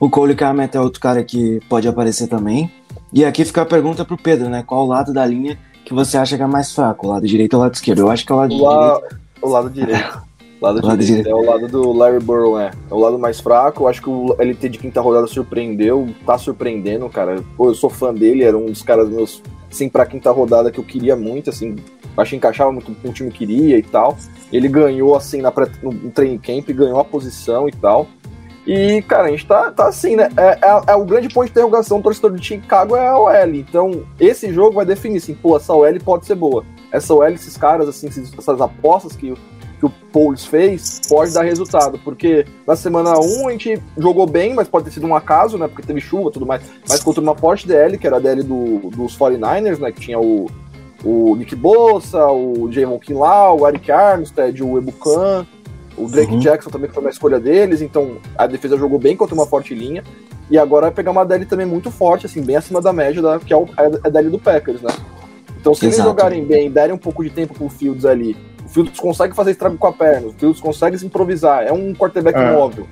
[0.00, 2.70] O Cole Kmet é outro cara que pode aparecer também.
[3.12, 4.62] E aqui fica a pergunta pro Pedro, né?
[4.66, 7.06] Qual lado da linha que você acha que é mais fraco?
[7.06, 8.00] O lado direito ou o lado esquerdo?
[8.00, 8.72] Eu acho que é o lado o, direito.
[8.74, 9.00] la-
[9.42, 10.22] o lado direito.
[10.60, 11.24] O lado, O lado direito.
[11.24, 11.28] direito.
[11.28, 12.70] É o lado do Larry Burrow, é.
[12.90, 13.84] É o lado mais fraco.
[13.84, 16.08] Eu acho que o LT de quinta rodada surpreendeu.
[16.26, 17.42] Tá surpreendendo, cara.
[17.56, 20.78] Pô, eu sou fã dele, era um dos caras meus, assim, pra quinta rodada que
[20.80, 21.76] eu queria muito, assim.
[22.16, 24.16] Acho que encaixava muito com o time queria e tal.
[24.52, 28.06] Ele ganhou, assim, na pré, no, no training camp, ganhou a posição e tal.
[28.66, 30.28] E, cara, a gente tá, tá assim, né?
[30.36, 33.54] É, é- é o grande ponto de interrogação do torcedor de Chicago é a OL.
[33.54, 36.64] Então, esse jogo vai definir, assim, pô, essa OL pode ser boa.
[36.92, 39.34] Essa OL, esses caras, assim, essas apostas que,
[39.80, 44.54] que o Pauls fez pode dar resultado, porque na semana 1 a gente jogou bem,
[44.54, 45.66] mas pode ter sido um acaso, né?
[45.66, 46.62] Porque teve chuva e tudo mais.
[46.88, 49.90] Mas contra uma forte DL, que era a DL do, dos 49ers, né?
[49.90, 50.48] Que tinha o,
[51.04, 55.46] o Nick Bossa, o Javon Kinlaw, o Eric Armstead, o Ebukan,
[55.96, 56.38] o Drake Uhum.
[56.38, 59.74] Jackson também que foi uma escolha deles, então a defesa jogou bem contra uma forte
[59.74, 60.02] linha.
[60.50, 63.38] E agora vai pegar uma DL também muito forte, assim, bem acima da média, da,
[63.38, 63.68] que é o-
[64.04, 64.90] a DL do Packers, né?
[65.58, 66.10] Então, se eles Exato.
[66.10, 69.76] jogarem bem, derem um pouco de tempo pro Fields ali, o Fields consegue fazer estrago
[69.78, 72.52] com a perna, o Fields consegue se improvisar, é um quarterback É.
[72.52, 72.86] móvel.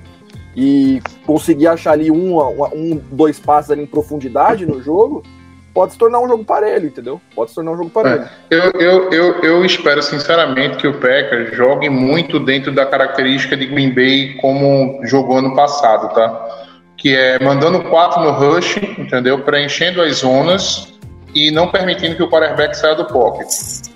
[0.55, 5.21] E conseguir achar ali um, um, dois passes ali em profundidade no jogo,
[5.73, 7.21] pode se tornar um jogo parelho, entendeu?
[7.35, 8.27] Pode se tornar um jogo parelho.
[8.49, 13.65] Eu, eu, eu, eu espero sinceramente que o Packers jogue muito dentro da característica de
[13.65, 16.67] Green Bay como jogou ano passado, tá?
[16.97, 19.39] Que é mandando quatro no rush, entendeu?
[19.39, 20.93] Preenchendo as zonas
[21.33, 23.47] e não permitindo que o quarterback saia do pocket.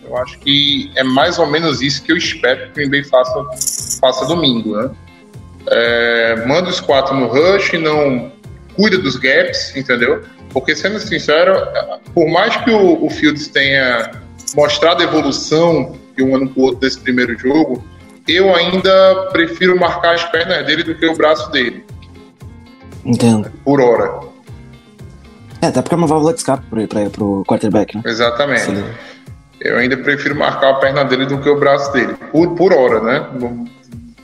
[0.03, 3.03] Eu acho que é mais ou menos isso que eu espero que o Green Bay
[3.03, 3.45] faça,
[3.99, 4.89] faça domingo, né?
[5.67, 8.31] É, manda os quatro no rush, não
[8.75, 10.23] cuida dos gaps, entendeu?
[10.55, 11.53] Porque, sendo sincero,
[12.13, 14.09] por mais que o, o Fields tenha
[14.55, 17.83] mostrado evolução de um ano para o outro desse primeiro jogo,
[18.25, 21.83] eu ainda prefiro marcar as pernas dele do que o braço dele,
[23.03, 23.51] Entendo.
[23.65, 24.21] por hora.
[25.61, 28.03] É, até porque é uma válvula de escape pra, pro quarterback, né?
[28.05, 28.61] Exatamente.
[28.61, 28.85] Sim.
[29.59, 33.01] Eu ainda prefiro marcar a perna dele do que o braço dele, por, por hora,
[33.01, 33.27] né?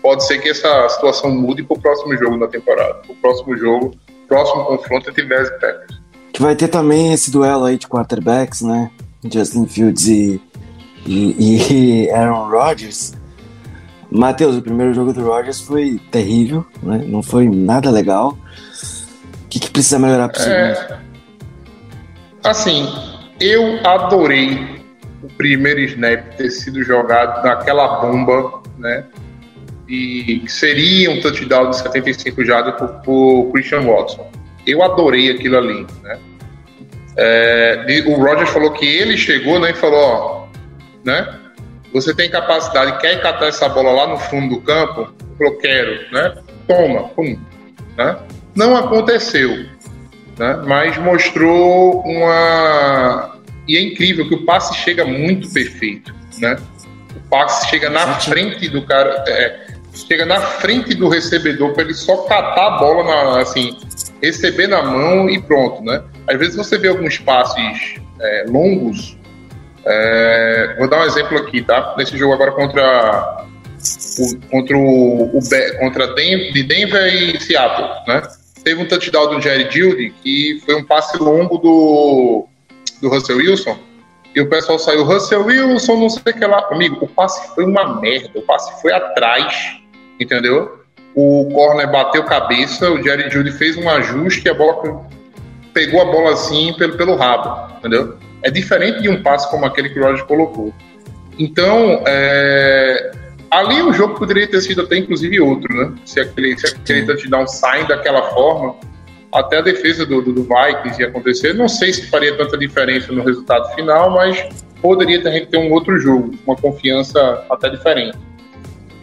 [0.01, 3.01] Pode ser que essa situação mude para o próximo jogo da temporada.
[3.09, 3.93] O próximo jogo,
[4.29, 6.00] próximo confronto entre Bears e Packers.
[6.33, 8.89] Que vai ter também esse duelo aí de quarterbacks, né?
[9.23, 10.41] Justin Fields e,
[11.05, 13.13] e, e Aaron Rodgers.
[14.09, 17.03] Matheus, o primeiro jogo do Rodgers foi terrível, né?
[17.07, 18.37] Não foi nada legal.
[19.45, 20.57] O que, que precisa melhorar pro segundo?
[20.57, 20.99] É,
[22.43, 22.87] assim,
[23.39, 24.81] eu adorei
[25.23, 29.05] o primeiro snap ter sido jogado naquela bomba, né?
[29.87, 34.30] E que seria um touchdown de 75 jardas por, por Christian Watson.
[34.65, 36.19] Eu adorei aquilo ali, né?
[37.17, 40.47] É, o Rogers falou que ele chegou né, e falou, ó,
[41.03, 41.39] né?
[41.93, 45.13] Você tem capacidade, quer catar essa bola lá no fundo do campo?
[45.19, 46.35] Ele falou, quero, né?
[46.67, 47.37] Toma, pum,
[47.97, 48.17] né?
[48.55, 49.65] Não aconteceu,
[50.37, 50.61] né?
[50.65, 56.57] Mas mostrou uma e é incrível que o passe chega muito perfeito, né?
[57.15, 61.93] O passe chega na frente do cara, é, chega na frente do recebedor para ele
[61.93, 63.77] só catar a bola na, assim,
[64.21, 66.03] receber na mão e pronto, né?
[66.27, 69.17] Às vezes você vê alguns passes é, longos.
[69.85, 71.95] é, vou dar um exemplo aqui, tá?
[71.97, 73.45] Nesse jogo agora contra
[74.19, 75.39] o, contra o, o
[75.79, 78.21] contra de Denver e Seattle, né?
[78.63, 82.47] Teve um touchdown do Jerry Judy que foi um passe longo do
[83.01, 83.77] do Russell Wilson.
[84.33, 86.65] E o pessoal saiu, Russell Wilson, não sei o que lá.
[86.71, 88.39] Amigo, o passe foi uma merda.
[88.39, 89.77] O passe foi atrás,
[90.19, 90.80] entendeu?
[91.13, 95.05] O corner bateu cabeça, o Jerry Judy fez um ajuste e a bola
[95.73, 98.17] pegou a bola assim pelo, pelo rabo, entendeu?
[98.43, 100.73] É diferente de um passe como aquele que o Roger colocou.
[101.37, 103.11] Então, é,
[103.49, 105.93] ali o jogo poderia ter sido até inclusive outro, né?
[106.05, 108.75] Se aquele, se aquele touchdown sai daquela forma,
[109.31, 111.53] até a defesa do, do, do Vikings ia acontecer.
[111.53, 114.45] Não sei se faria tanta diferença no resultado final, mas
[114.81, 118.17] poderia ter, ter um outro jogo, uma confiança até diferente.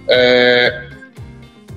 [0.09, 0.89] É,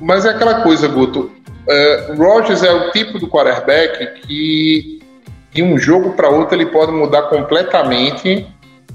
[0.01, 1.31] mas é aquela coisa, Guto.
[1.69, 4.99] É, Rodgers é o tipo do quarterback que
[5.53, 8.47] de um jogo para outro ele pode mudar completamente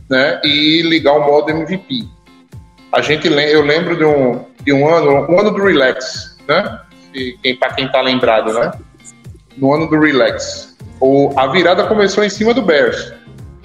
[0.08, 2.04] né, e ligar o modo MVP.
[2.92, 6.80] A gente, eu lembro de um, de um ano, um ano do relax, né?
[7.58, 8.72] Para quem tá lembrado, né?
[9.56, 10.76] No ano do relax.
[11.00, 13.12] O, a virada começou em cima do Bears.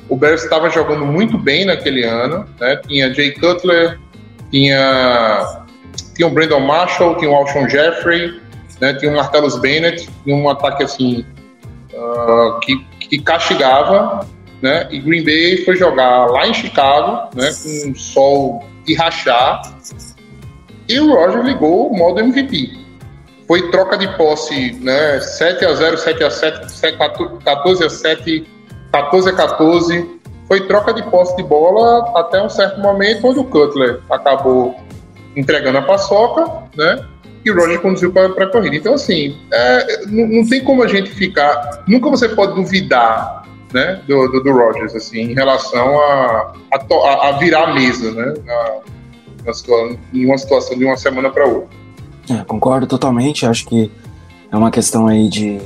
[0.10, 2.76] O Bears estava jogando muito bem naquele ano, né?
[2.88, 4.00] Tinha Jay Cutler,
[4.50, 5.61] tinha
[6.16, 8.40] tinha o Brandon Marshall, tinha o Alshon Jeffrey,
[8.80, 8.94] né?
[8.94, 11.26] Tinha o Martellus Bennett, tinha um ataque assim
[11.96, 14.26] ah, que, que castigava,
[14.62, 14.88] né?
[14.92, 17.52] E Green Bay foi jogar lá em Chicago, né?
[17.64, 19.62] Com um sol de rachar.
[20.88, 22.80] E o Roger ligou o modo MVP.
[23.48, 25.20] Foi troca de posse, né?
[25.20, 26.98] 7 a 0, 7 a 7,
[27.44, 28.48] 14 a 7,
[28.92, 30.22] 14 a 14.
[30.48, 34.76] Foi troca de posse de bola até um certo momento onde o Cutler acabou
[35.36, 37.06] entregando a paçoca, né?
[37.44, 38.76] E o Roger conduziu para a corrida.
[38.76, 41.84] Então, assim, é, não, não tem como a gente ficar.
[41.88, 43.44] Nunca você pode duvidar
[43.74, 47.74] né, do, do, do Rogers, assim, em relação a, a, to- a- a virar a
[47.74, 48.34] mesa, né?
[48.46, 48.80] Na,
[49.46, 51.70] na situa- em uma situação de uma semana para outra.
[52.30, 53.46] É, concordo totalmente.
[53.46, 53.92] Acho que
[54.52, 55.60] é uma questão aí de,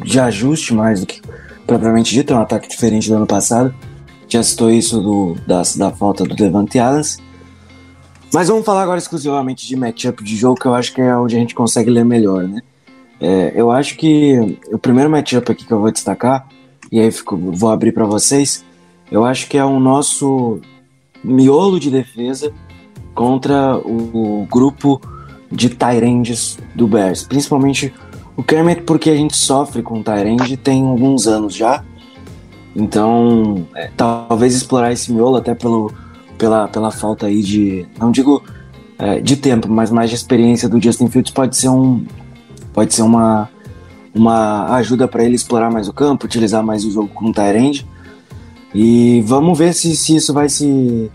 [0.00, 1.22] de ajuste mais do que
[1.64, 2.32] propriamente dito.
[2.32, 3.72] É um ataque diferente do ano passado.
[4.26, 7.18] Já citou isso do, da, da falta do Devante Adams.
[8.32, 11.36] Mas vamos falar agora exclusivamente de matchup de jogo, que eu acho que é onde
[11.36, 12.60] a gente consegue ler melhor, né?
[13.20, 16.46] É, eu acho que o primeiro matchup aqui que eu vou destacar,
[16.92, 18.64] e aí fico, vou abrir para vocês,
[19.10, 20.60] eu acho que é o nosso
[21.24, 22.52] miolo de defesa
[23.14, 25.00] contra o, o grupo
[25.50, 27.92] de Tyrands do Bears, principalmente
[28.36, 31.82] o Kermit, porque a gente sofre com Tyrande tem alguns anos já.
[32.76, 35.92] Então, é, talvez explorar esse miolo até pelo,
[36.38, 38.42] pela, pela falta aí de, não digo
[38.98, 42.04] é, de tempo, mas mais de experiência do Justin Fields pode ser um
[42.72, 43.48] pode ser uma
[44.14, 47.86] uma ajuda para ele explorar mais o campo, utilizar mais o jogo com Tyrande.
[48.74, 51.10] E vamos ver se, se isso vai se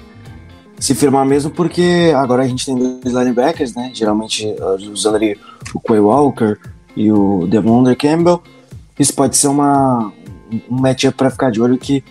[0.79, 3.91] se firmar mesmo, porque agora a gente tem dois linebackers, né?
[3.93, 5.37] Geralmente uh, usando ali
[5.73, 6.57] o Quay Walker
[6.95, 8.41] e o Devondre Campbell.
[8.99, 10.11] Isso pode ser uma,
[10.69, 12.03] um matchup para ficar de olho que,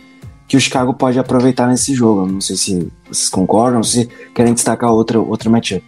[0.53, 2.26] que o Chicago pode aproveitar nesse jogo.
[2.26, 5.82] Não sei se vocês concordam, se querem destacar outro, outro matchup.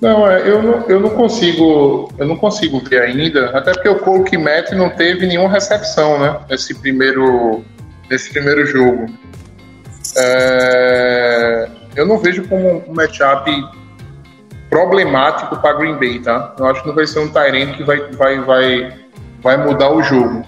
[0.00, 3.98] Não, é, eu não, eu não consigo, eu não consigo ver ainda, até porque o
[3.98, 6.40] Cole Matt não teve nenhuma recepção, né?
[6.48, 7.62] Nesse primeiro,
[8.08, 9.04] nesse primeiro jogo.
[10.16, 13.50] É, eu não vejo como um matchup
[14.70, 16.54] problemático para Green Bay, tá?
[16.58, 18.98] Eu acho que não vai ser um Tyrant que vai, vai, vai,
[19.42, 20.46] vai mudar o jogo.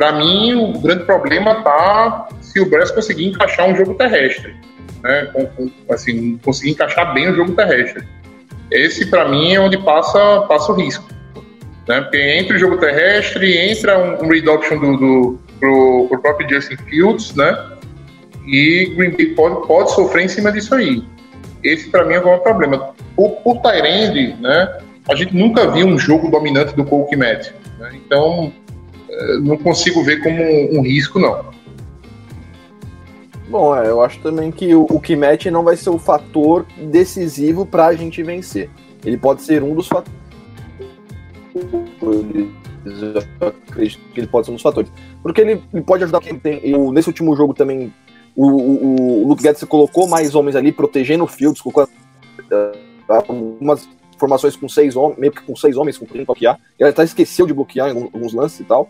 [0.00, 4.56] Para mim, o grande problema tá se o Bears conseguir encaixar um jogo terrestre,
[5.02, 5.28] né?
[5.30, 8.08] Com, com, assim, conseguir encaixar bem o jogo terrestre.
[8.70, 11.06] Esse, para mim, é onde passa, passa o risco.
[11.86, 12.00] Né?
[12.00, 16.78] Porque entre o jogo terrestre, entra um, um reduction do, do, pro, pro próprio Justin
[16.88, 17.54] Fields, né?
[18.46, 21.04] E Green Bay pode, pode sofrer em cima disso aí.
[21.62, 22.94] Esse para mim é o problema.
[23.14, 24.78] Por, por Tyrande, né?
[25.06, 27.42] A gente nunca viu um jogo dominante do Cole né?
[27.92, 28.50] Então
[29.42, 31.44] não consigo ver como um, risco não.
[33.48, 37.66] Bom, é, eu acho também que o, o Kimet não vai ser o fator decisivo
[37.66, 38.70] para a gente vencer.
[39.04, 40.20] Ele pode ser um dos fatores.
[42.84, 44.90] Eu acredito que ele pode ser um dos fatores.
[45.22, 46.60] Porque ele, ele pode ajudar quem tem.
[46.62, 47.92] Eu, nesse último jogo também
[48.36, 53.88] o, o, o Luke Guedes colocou mais homens ali, protegendo o Fields, colocou uh, algumas
[54.20, 56.60] formações com seis homens, meio que com seis homens, quem bloquear.
[56.78, 58.88] Ele até esqueceu de bloquear em alguns lances e tal.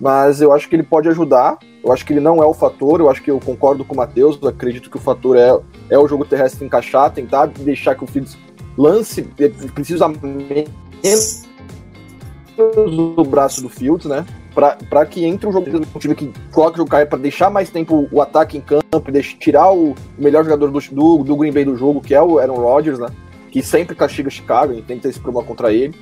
[0.00, 1.58] Mas eu acho que ele pode ajudar.
[1.84, 3.00] Eu acho que ele não é o fator.
[3.00, 4.42] Eu acho que eu concordo com o Matheus.
[4.42, 5.54] Acredito que o fator é,
[5.90, 8.38] é o jogo terrestre encaixar, tentar deixar que o Fields
[8.78, 9.22] lance,
[9.74, 11.46] precisa menos
[12.56, 14.24] do braço do Fields, né?
[14.54, 18.08] para que entre um jogo um time que coloque o jogo para deixar mais tempo
[18.10, 21.76] o ataque em campo deixe, tirar o melhor jogador do, do, do, Green Bay do
[21.76, 23.08] jogo, que é o Aaron Rodgers, né?
[23.50, 25.94] Que sempre castiga Chicago, e tenta esse problema contra ele.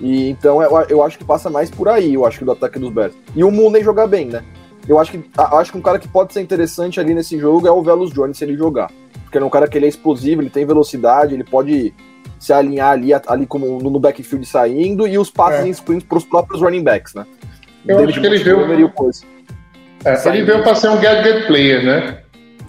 [0.00, 2.78] E então eu, eu acho que passa mais por aí, eu acho que do ataque
[2.78, 3.14] dos Bears.
[3.34, 4.44] E o Mooney jogar bem, né?
[4.88, 7.70] Eu acho que acho que um cara que pode ser interessante ali nesse jogo é
[7.70, 8.90] o Velus Jones se ele jogar.
[9.24, 11.92] Porque é um cara que ele é explosivo, ele tem velocidade, ele pode
[12.38, 15.68] se alinhar ali, ali como no backfield saindo e os passes é.
[15.68, 17.26] em sprint para os próprios running backs, né?
[17.86, 18.60] Eu acho que ele veio.
[20.04, 22.18] É, ele veio para ser um gadget player, né?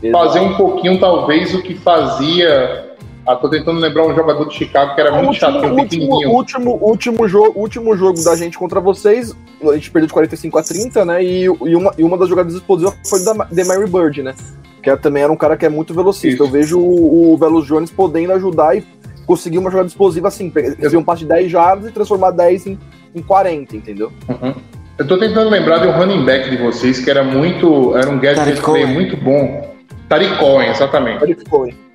[0.02, 0.26] Exato.
[0.26, 2.89] Fazer um pouquinho, talvez, o que fazia.
[3.30, 6.80] Ah, tô tentando lembrar um jogador do Chicago que era muito último, chato, último, último,
[6.82, 11.06] último, jogo, último jogo da gente contra vocês, a gente perdeu de 45 a 30,
[11.06, 11.24] né?
[11.24, 14.34] E, e, uma, e uma das jogadas explosivas foi da Mary Bird, né?
[14.82, 16.28] Que também era um cara que é muito velocista.
[16.28, 16.42] Isso.
[16.42, 18.84] Eu vejo o, o Velos Jones podendo ajudar e
[19.28, 20.52] conseguir uma jogada explosiva assim,
[20.82, 22.80] fazer um passe de 10 jardas e transformar 10 em,
[23.14, 24.12] em 40, entendeu?
[24.28, 24.56] Uhum.
[24.98, 27.96] Eu tô tentando lembrar de um running back de vocês que era muito.
[27.96, 29.70] Era um gadget muito bom.
[30.10, 31.20] Tariq Cohen, exatamente.
[31.20, 31.89] Tariq Cohen.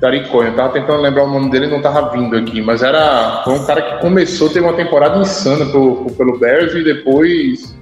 [0.00, 0.50] Tariq Cohen.
[0.50, 2.60] Eu tava tentando lembrar o nome dele e não tava vindo aqui.
[2.62, 3.42] Mas era.
[3.44, 7.76] Foi um cara que começou, teve uma temporada insana pelo, pelo Bears e depois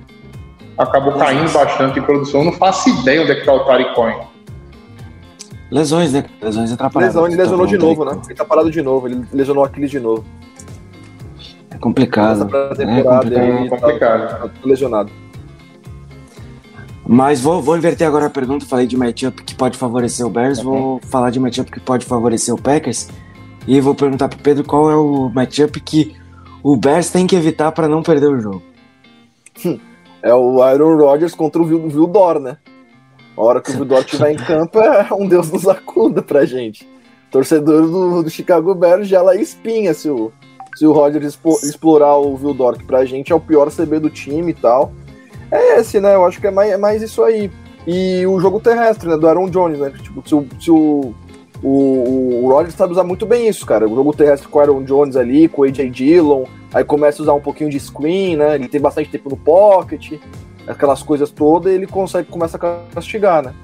[0.78, 2.40] acabou caindo bastante em produção.
[2.40, 4.18] Eu não faço ideia onde é que tá o Tariq Cohen.
[5.70, 6.24] Lesões, né?
[6.40, 7.14] Lesões atrapalhadas.
[7.14, 8.20] Lesão, ele lesionou de novo, né?
[8.24, 10.24] Ele tá parado de novo, ele lesionou aquele de novo.
[11.70, 12.44] É complicado.
[12.44, 13.68] Essa temporada é complicado.
[13.68, 14.28] Tá, complicado.
[14.28, 15.10] Tá, lesionado.
[17.08, 18.66] Mas vou, vou inverter agora a pergunta.
[18.66, 20.58] Falei de matchup que pode favorecer o Bears.
[20.58, 20.64] Uhum.
[20.64, 23.08] Vou falar de matchup que pode favorecer o Packers.
[23.66, 26.16] E vou perguntar pro Pedro qual é o matchup que
[26.62, 28.62] o Bears tem que evitar para não perder o jogo.
[30.22, 32.56] É o Aaron Rodgers contra o Vildor, né?
[33.36, 36.88] A hora que o Vildor estiver em campo é um Deus nos acuda pra gente.
[37.30, 40.32] Torcedor do, do Chicago Bears já lá espinha se o,
[40.74, 44.50] se o Rodgers explorar o Vildor, que pra gente é o pior CB do time
[44.50, 44.92] e tal.
[45.50, 46.14] É esse, né?
[46.14, 47.50] Eu acho que é mais, é mais isso aí.
[47.86, 49.16] E o jogo terrestre, né?
[49.16, 49.92] Do Aaron Jones, né?
[50.02, 51.14] Tipo, se o, se o,
[51.62, 53.88] o, o Rodgers sabe usar muito bem isso, cara.
[53.88, 56.44] O jogo terrestre com o Aaron Jones ali, com o AJ Dillon,
[56.74, 58.56] aí começa a usar um pouquinho de screen, né?
[58.56, 60.14] Ele tem bastante tempo no pocket,
[60.66, 62.60] aquelas coisas todas, e ele consegue, começa a
[62.92, 63.54] castigar, né?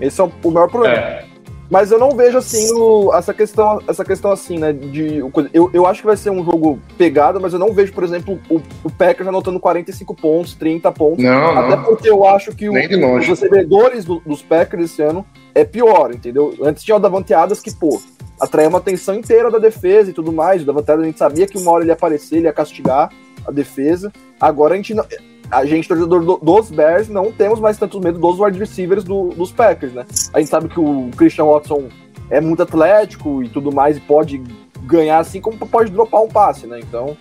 [0.00, 0.96] Esse é o, maior problema.
[0.96, 1.31] É.
[1.72, 4.74] Mas eu não vejo assim o- essa questão, essa questão assim, né?
[4.74, 5.16] De,
[5.54, 8.38] eu, eu acho que vai ser um jogo pegado, mas eu não vejo, por exemplo,
[8.50, 11.24] o, o Packers anotando 45 pontos, 30 pontos.
[11.24, 11.84] Não, Até não.
[11.84, 12.72] porque eu acho que o-
[13.20, 16.54] os recebedores do- dos Packers esse ano é pior, entendeu?
[16.62, 17.98] Antes tinha o Davante Adams que, pô,
[18.38, 20.60] atraía uma atenção inteira da defesa e tudo mais.
[20.60, 23.08] O Davante Adams a gente sabia que uma hora ele ia aparecer, ele ia castigar
[23.46, 24.12] a defesa.
[24.38, 25.06] Agora a gente não.
[25.52, 29.28] A gente, torcedor do- dos Bears, não temos mais tanto medo dos wide receivers do-
[29.36, 30.06] dos Packers, né?
[30.32, 31.88] A gente sabe que o Christian Watson
[32.30, 34.42] é muito atlético e tudo mais, e pode
[34.84, 36.80] ganhar assim como pode dropar um passe, né?
[36.80, 37.14] Então,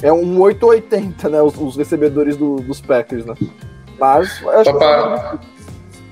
[0.00, 1.42] é um 880, né?
[1.42, 3.34] Os, os recebedores do- dos Packers, né?
[3.98, 5.38] Mas, Só que pra,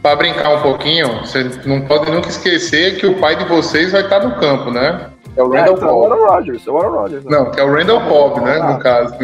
[0.03, 4.03] pra brincar um pouquinho, você não pode nunca esquecer que o pai de vocês vai
[4.03, 5.11] estar no campo, né?
[5.37, 6.13] É o É, Randall então, é o Cobb.
[6.13, 7.25] Aaron Rodgers, é o Aaron Rodgers.
[7.25, 7.31] Né?
[7.31, 8.61] Não, é o Randall Cobb, né?
[8.63, 8.73] Ah.
[8.73, 9.15] No caso.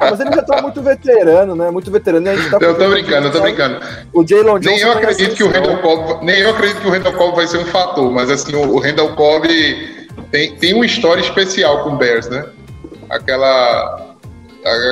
[0.00, 1.70] Ah, mas ele já tá muito veterano, né?
[1.70, 2.26] Muito veterano.
[2.26, 3.80] E a gente tá Eu tô brincando, eu tô brincando.
[4.12, 5.50] O Jalen Johnson Nem eu tá acredito que o.
[5.50, 8.54] Randall Cobb, nem eu acredito que o Randall Cobb vai ser um fator, mas assim,
[8.54, 9.48] o, o Randall Cobb
[10.30, 12.44] tem, tem uma história especial com o Bears, né?
[13.08, 14.10] Aquela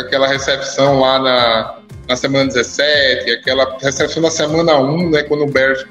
[0.06, 5.50] aquela recepção lá na, na semana 17, aquela recepção na semana 1, né, quando o
[5.50, 5.84] Bears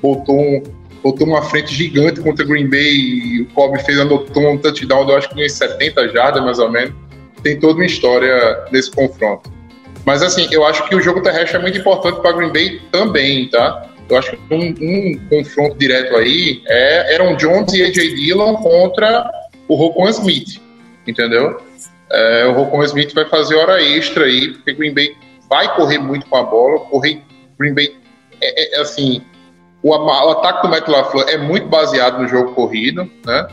[0.00, 0.62] botou, um,
[1.06, 5.16] botou uma frente gigante contra Green Bay e o Cobb fez anotou um touchdown, eu
[5.16, 6.94] acho que uns 70 jardas mais ou menos.
[7.42, 9.52] Tem toda uma história desse confronto.
[10.04, 13.48] Mas assim, eu acho que o jogo terrestre é muito importante para Green Bay também,
[13.48, 13.88] tá?
[14.08, 19.30] Eu acho que um, um confronto direto aí é Aaron Jones e AJ Dillon contra
[19.68, 20.60] o Rocon Smith,
[21.06, 21.60] entendeu?
[22.10, 25.16] É, o Rocon Smith vai fazer hora extra aí, porque Green Bay
[25.48, 26.80] vai correr muito com a bola.
[26.80, 27.20] Correr,
[27.58, 27.94] Green Bay
[28.40, 29.22] é, é, assim,
[29.82, 33.46] o, o ataque do Matt LaFleur é muito baseado no jogo corrido, né?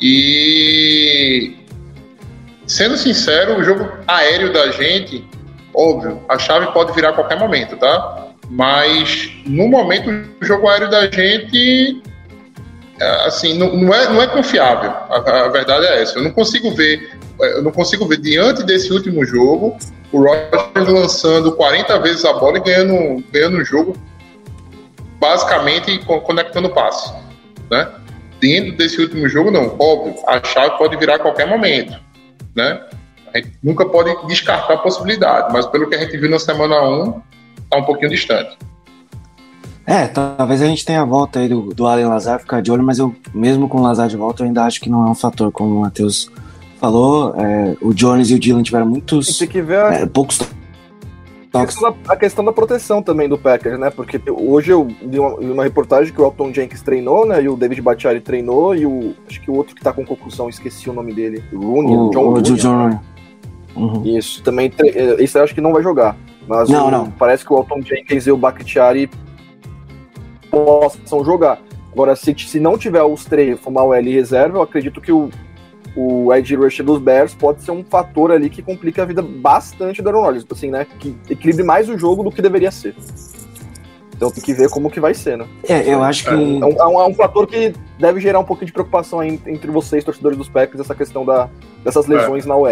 [0.00, 1.56] E
[2.66, 5.24] sendo sincero, o jogo aéreo da gente,
[5.74, 8.28] óbvio, a chave pode virar a qualquer momento, tá?
[8.50, 12.02] Mas no momento o jogo aéreo da gente
[13.00, 14.90] é, assim, não, não é, não é confiável.
[14.90, 16.18] A, a verdade é essa.
[16.18, 17.10] Eu não consigo ver,
[17.40, 19.76] eu não consigo ver diante desse último jogo
[20.12, 23.96] o Rodgers lançando 40 vezes a bola e ganhando, ganhando o jogo
[25.24, 27.10] basicamente co- conectando passe,
[27.70, 27.88] né?
[28.40, 29.74] Dentro desse último jogo, não.
[29.78, 31.98] Óbvio, a chave pode virar a qualquer momento,
[32.54, 32.80] né?
[33.32, 36.82] A gente nunca pode descartar a possibilidade, mas pelo que a gente viu na semana
[36.82, 37.12] 1,
[37.70, 38.56] tá um pouquinho distante.
[39.86, 42.82] É, talvez a gente tenha a volta aí do, do Allen Lazar, ficar de olho,
[42.82, 45.14] mas eu, mesmo com o Lazar de volta, eu ainda acho que não é um
[45.14, 46.30] fator, como o Matheus
[46.78, 47.34] falou.
[47.38, 49.38] é, o Jones e o Dylan tiveram muitos.
[49.38, 50.38] Tem que ver a, é, poucos
[51.62, 53.90] a questão da, a questão da proteção também do Packers, né?
[53.90, 57.42] Porque hoje eu li uma, li uma reportagem que o Elton Jenkins treinou, né?
[57.42, 59.14] E o David Bakhtiari treinou, e o.
[59.28, 61.42] Acho que o outro que tá com concussão, esqueci o nome dele.
[61.52, 62.52] O Rooney, O, John o, Rooney.
[62.54, 62.98] John Rooney.
[63.76, 64.02] Uhum.
[64.04, 64.72] Isso, também.
[64.78, 66.16] eh, Esse eu acho que não vai jogar.
[66.46, 67.10] Mas Não, o- não.
[67.10, 69.08] parece que o Elton Jenkins e o Bakhtiari
[70.50, 71.60] possam jogar.
[71.92, 75.30] Agora, se, se não tiver os três, formar o L reserva, eu acredito que o,
[75.96, 80.02] o Edge Rusher dos Bears pode ser um fator ali que complica a vida bastante
[80.02, 80.86] do Aaron Rodgers, assim, né?
[80.98, 82.94] Que equilibre mais o jogo do que deveria ser.
[84.16, 85.44] Então tem que ver como que vai ser, né?
[85.68, 86.30] É, eu acho que.
[86.30, 89.40] É um, é um- é um fator que deve gerar um pouquinho de preocupação aí
[89.46, 91.48] entre vocês, torcedores dos Packers, essa questão da,
[91.84, 92.68] dessas lesões na OL.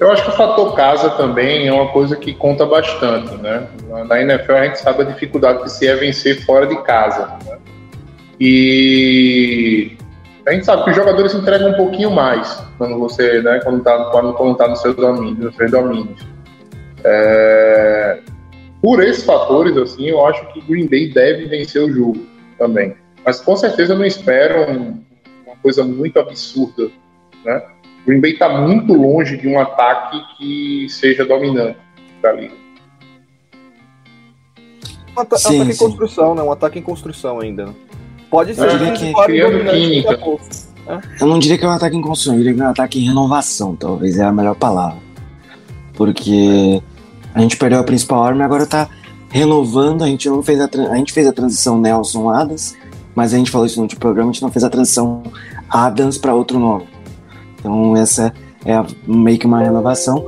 [0.00, 3.68] Eu acho que o fator casa também é uma coisa que conta bastante, né?
[4.08, 7.38] Na NFL a gente sabe a dificuldade que se é vencer fora de casa.
[7.46, 7.58] né?
[8.40, 9.96] E
[10.46, 13.60] a gente sabe que os jogadores se entregam um pouquinho mais quando você, né?
[13.64, 16.20] Quando tá, quando, quando tá no seu domínio, nos seus domínios.
[17.04, 18.20] É,
[18.82, 22.26] Por esses fatores, assim, eu acho que Green Bay deve vencer o jogo
[22.58, 22.94] também.
[23.24, 25.02] Mas com certeza eu não espero um-
[25.46, 26.90] uma coisa muito absurda,
[27.44, 27.62] né?
[28.06, 31.78] Green Bay está muito longe de um ataque que seja dominante
[32.20, 32.54] da liga.
[35.16, 36.42] Um ata- Sim, ataque em construção, né?
[36.42, 37.74] Um ataque em construção ainda.
[38.34, 38.54] Né?
[38.54, 40.14] Pode ser Eu diria que- química.
[40.14, 40.44] a pouco.
[41.20, 42.98] Eu não diria que é um ataque em construção, eu diria que é um ataque
[43.00, 44.98] em renovação, talvez é a melhor palavra.
[45.94, 46.82] Porque
[47.34, 48.88] a gente perdeu a principal arma e agora tá
[49.30, 52.76] renovando, a gente não fez a, a gente fez a transição Nelson Adams,
[53.14, 55.22] mas a gente falou isso no último programa, a gente não fez a transição
[55.68, 56.84] Adams para outro nome.
[57.58, 58.32] Então essa
[58.64, 60.24] é a- meio que uma renovação.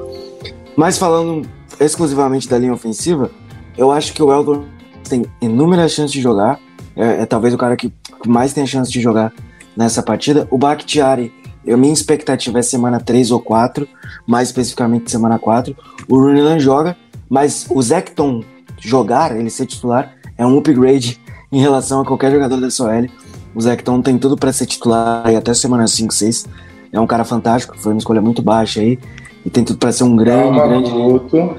[0.77, 1.47] Mas falando
[1.81, 3.31] exclusivamente da linha ofensiva,
[3.77, 4.65] eu acho que o Eldon
[5.09, 6.59] tem inúmeras chances de jogar.
[6.97, 7.93] É, é talvez o cara que
[8.27, 9.33] mais tem chance de jogar
[9.77, 10.49] nessa partida.
[10.51, 11.33] O Bakhtiari,
[11.69, 13.87] a minha expectativa é semana 3 ou 4,
[14.27, 15.77] mais especificamente semana 4.
[16.09, 16.97] O Runilan joga,
[17.29, 18.43] mas o Zecton
[18.81, 21.21] jogar, ele ser titular, é um upgrade
[21.51, 23.07] em relação a qualquer jogador da SOL.
[23.55, 26.47] O Zecton tem tudo para ser titular aí até semana 5, 6.
[26.93, 28.99] É um cara fantástico, foi uma escolha muito baixa aí.
[29.45, 30.91] E tem tudo para ser um grande, Calma, grande.
[30.91, 31.57] Guto.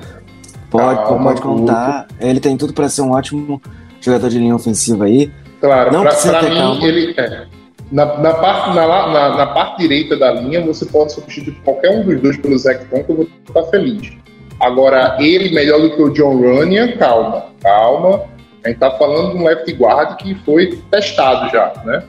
[0.69, 2.07] Pode, Calma, pode contar.
[2.19, 3.61] Ele tem tudo para ser um ótimo
[4.07, 5.31] jogador de linha ofensiva aí.
[5.61, 6.85] Claro, Não pra, precisa pra mim, calma.
[6.85, 7.45] ele é.
[7.91, 12.03] Na, na, parte, na, na, na parte direita da linha, você pode substituir qualquer um
[12.03, 14.11] dos dois pelo Zac Tom, que eu vou estar feliz.
[14.59, 18.23] Agora, ele melhor do que o John Runyan, calma, calma.
[18.65, 22.03] A gente tá falando de um left guard que foi testado já, né?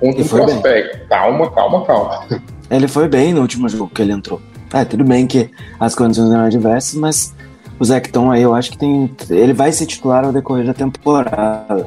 [0.00, 0.84] Contra um bem.
[1.08, 2.24] Calma, calma, calma.
[2.70, 4.42] Ele foi bem no último jogo que ele entrou.
[4.74, 5.50] É, tudo bem que
[5.80, 7.34] as condições eram adversas, mas
[7.78, 9.10] o Zecton aí eu acho que tem.
[9.30, 11.86] Ele vai ser titular ao decorrer da temporada.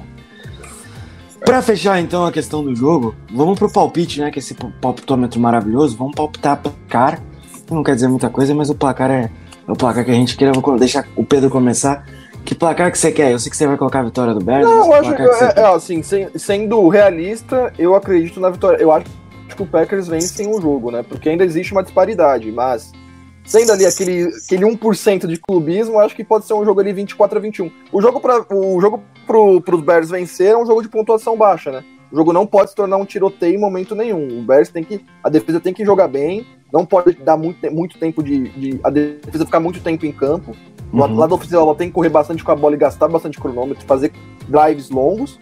[1.43, 4.29] Pra fechar então a questão do jogo, vamos pro palpite, né?
[4.29, 5.97] Que esse palpitômetro maravilhoso.
[5.97, 7.19] Vamos palpitar placar.
[7.69, 9.29] Não quer dizer muita coisa, mas o placar é,
[9.67, 10.53] é o placar que a gente quer.
[10.55, 12.05] Eu vou deixar o Pedro começar.
[12.45, 13.31] Que placar que você quer?
[13.31, 14.65] Eu sei que você vai colocar a vitória do Bears.
[14.65, 18.77] Não, eu acho que, é, é, assim, sem- sendo realista, eu acredito na vitória.
[18.81, 19.05] Eu acho
[19.55, 21.03] que o Packers vencem o jogo, né?
[21.07, 22.91] Porque ainda existe uma disparidade, mas
[23.43, 27.37] sendo ali aquele, aquele 1% de clubismo, acho que pode ser um jogo ali 24
[27.37, 27.71] a 21.
[27.91, 31.71] O jogo, pra, o jogo pro, pros Bears vencer é um jogo de pontuação baixa,
[31.71, 31.83] né?
[32.11, 34.39] O jogo não pode se tornar um tiroteio em momento nenhum.
[34.39, 35.03] O Bears tem que.
[35.23, 38.79] A defesa tem que jogar bem, não pode dar muito, muito tempo de, de.
[38.83, 40.55] A defesa ficar muito tempo em campo.
[40.91, 41.15] Uhum.
[41.15, 44.11] lado ofensivo ela tem que correr bastante com a bola e gastar bastante cronômetro, fazer
[44.49, 45.39] drives longos.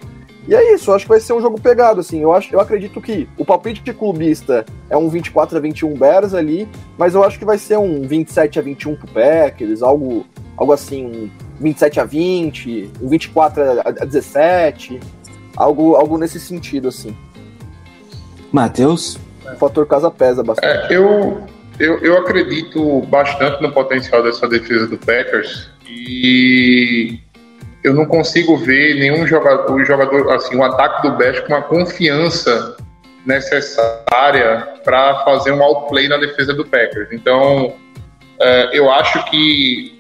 [0.48, 2.22] E é isso, eu acho que vai ser um jogo pegado, assim.
[2.22, 6.34] Eu, acho, eu acredito que o palpite de clubista é um 24 a 21 Bears
[6.34, 6.68] ali,
[6.98, 10.26] mas eu acho que vai ser um 27 a 21 pro Packers, algo,
[10.58, 15.00] algo assim, um 27 a 20, um 24 a, a 17,
[15.56, 17.16] algo, algo nesse sentido, assim.
[18.52, 19.20] Matheus?
[19.54, 20.94] O fator casa pesa bastante.
[20.94, 21.44] É, eu,
[21.80, 27.20] eu, eu acredito bastante no potencial dessa defesa do Packers e
[27.84, 31.62] eu não consigo ver nenhum jogador, o jogador assim, o ataque do Bears com a
[31.62, 32.78] confiança
[33.26, 37.10] necessária para fazer um outplay na defesa do Packers.
[37.12, 37.74] Então,
[38.40, 40.00] é, eu acho que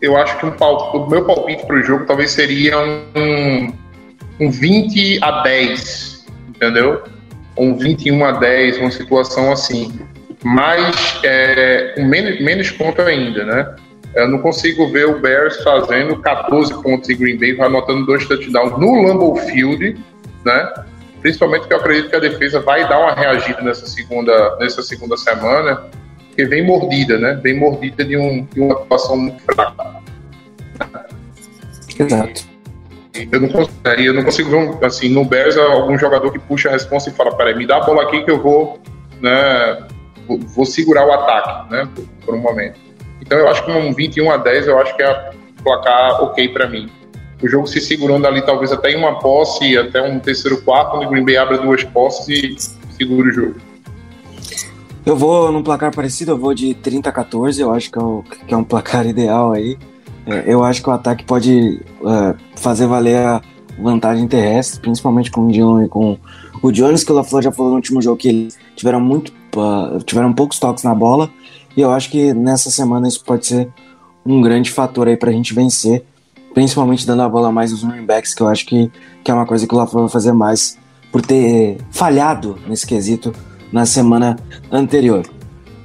[0.00, 3.74] eu acho que um o meu palpite para o jogo talvez seria um,
[4.40, 7.02] um 20 a 10, entendeu?
[7.60, 10.00] um 21 a 10, uma situação assim.
[10.42, 13.76] Mas é, com menos, menos ponto ainda, né?
[14.14, 18.78] Eu não consigo ver o Bears fazendo 14 pontos em Green Bay, anotando dois touchdowns
[18.78, 19.98] no Lambeau Field,
[20.44, 20.72] né?
[21.20, 25.16] Principalmente porque eu acredito que a defesa vai dar uma reagida nessa segunda, nessa segunda
[25.16, 25.84] semana,
[26.26, 27.38] porque vem mordida, né?
[27.42, 30.00] Vem mordida de, um, de uma atuação muito fraca.
[31.98, 32.50] Exato.
[33.30, 36.72] Eu não, consigo, eu não consigo ver, assim, no Bears algum jogador que puxa a
[36.72, 38.80] responsa e fala, peraí, me dá a bola aqui que eu vou,
[39.20, 39.86] né,
[40.26, 42.89] vou segurar o ataque, né, por, por um momento.
[43.20, 45.30] Então eu acho que um 21 a 10 eu acho que é
[45.62, 46.88] placar ok para mim.
[47.42, 51.06] O jogo se segurando ali talvez até em uma posse, até um terceiro quarto, onde
[51.06, 52.56] o Green Bay abre duas posses e
[52.96, 53.54] segura o jogo.
[55.04, 58.02] Eu vou num placar parecido, eu vou de 30 a 14, eu acho que é,
[58.02, 59.78] o- que é um placar ideal aí.
[60.26, 63.40] É, eu acho que o ataque pode é, fazer valer a
[63.78, 66.18] vantagem terrestre, principalmente com o Dillon e com
[66.62, 69.98] o Jones, que o LaFleur já falou no último jogo que eles tiveram muito ah,
[70.04, 71.30] tiveram poucos toques na bola,
[71.76, 73.68] e eu acho que nessa semana isso pode ser
[74.24, 76.04] um grande fator aí pra gente vencer,
[76.52, 78.90] principalmente dando a bola mais aos running backs, que eu acho que,
[79.22, 80.78] que é uma coisa que o LaFleur vai fazer mais
[81.10, 83.32] por ter falhado nesse quesito
[83.72, 84.36] na semana
[84.70, 85.24] anterior.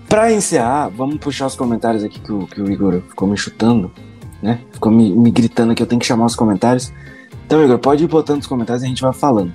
[0.07, 3.91] Pra encerrar, vamos puxar os comentários aqui que o, que o Igor ficou me chutando,
[4.41, 4.59] né?
[4.71, 6.91] Ficou me, me gritando que eu tenho que chamar os comentários.
[7.45, 9.51] Então, Igor, pode ir botando os comentários e a gente vai falando.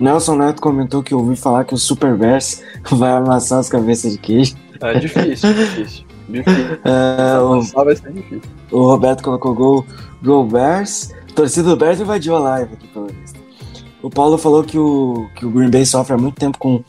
[0.00, 4.56] Nelson Neto comentou que ouviu falar que o Superverse vai amassar as cabeças de queijo.
[4.80, 6.04] É difícil, difícil.
[6.28, 6.78] Difícil.
[6.84, 8.42] É, o, vai ser difícil.
[8.70, 9.86] o Roberto colocou gol,
[10.22, 11.14] gol Bears.
[11.34, 13.38] Torcida do Bears invadiu a live aqui, pelo visto.
[14.02, 16.82] O Paulo falou que o, que o Green Bay sofre há muito tempo com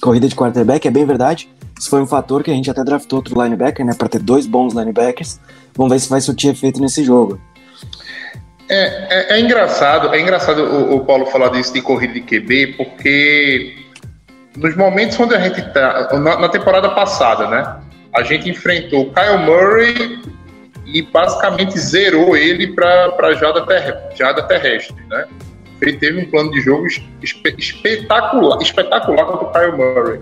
[0.00, 1.48] corrida de quarterback, é bem verdade.
[1.78, 3.94] Isso foi um fator que a gente até draftou outro linebacker, né?
[3.96, 5.40] Pra ter dois bons linebackers.
[5.74, 7.40] Vamos ver se vai surtir efeito nesse jogo.
[8.68, 12.74] É, é, é engraçado, é engraçado o, o Paulo falar disso de corrida de QB,
[12.78, 13.83] porque
[14.56, 17.76] nos momentos onde a gente tá, na, na temporada passada, né,
[18.14, 20.20] a gente enfrentou Kyle Murray
[20.86, 25.26] e basicamente zerou ele para jada, ter, jada terrestre, né?
[25.80, 30.20] Ele teve um plano de jogo espe- espetacular, espetacular contra o Kyle Murray.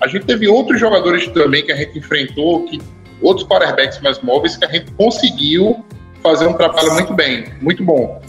[0.00, 2.80] A gente teve outros jogadores também que a gente enfrentou, que
[3.20, 5.84] outros quarterbacks mais móveis que a gente conseguiu
[6.22, 8.22] fazer um trabalho muito bem, muito bom.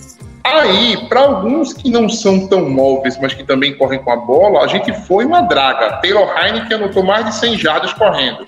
[0.48, 4.64] Aí, para alguns que não são tão móveis, mas que também correm com a bola,
[4.64, 5.98] a gente foi uma draga.
[6.02, 8.46] Taylor Heineken anotou mais de 100 jardas correndo.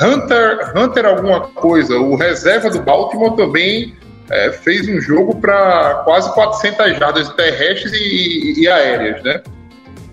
[0.00, 3.94] Hunter, Hunter alguma coisa, o reserva do Baltimore também
[4.30, 9.42] é, fez um jogo para quase 400 jardas terrestres e, e aéreas, né?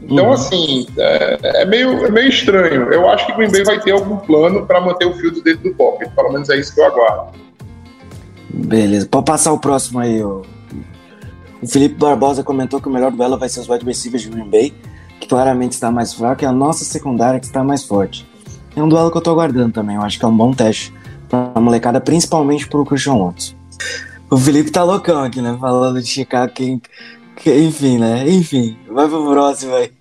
[0.02, 0.32] Então, Uhum.
[0.32, 2.92] assim, é, é meio, é meio estranho.
[2.92, 5.70] Eu acho que o Green Bay vai ter algum plano para manter o field dentro
[5.70, 6.10] do pocket.
[6.12, 7.34] Pelo menos é isso que eu aguardo.
[8.50, 10.44] Beleza, pode passar o próximo aí, ô,
[11.62, 14.50] O Felipe Barbosa comentou que o melhor duelo vai ser os wide receivers de Green
[14.50, 14.74] Bay,
[15.20, 18.28] que claramente está mais fraco, e a nossa secundária que está mais forte.
[18.76, 20.94] É um duelo que eu tô aguardando também, eu acho que é um bom teste
[21.28, 23.56] pra molecada, principalmente pro Christian Watson.
[24.30, 25.58] O Felipe tá loucão aqui, né?
[25.60, 26.82] Falando de Chicago, quem,
[27.38, 28.30] que- enfim, né?
[28.30, 29.92] Enfim, vai pro próximo aí.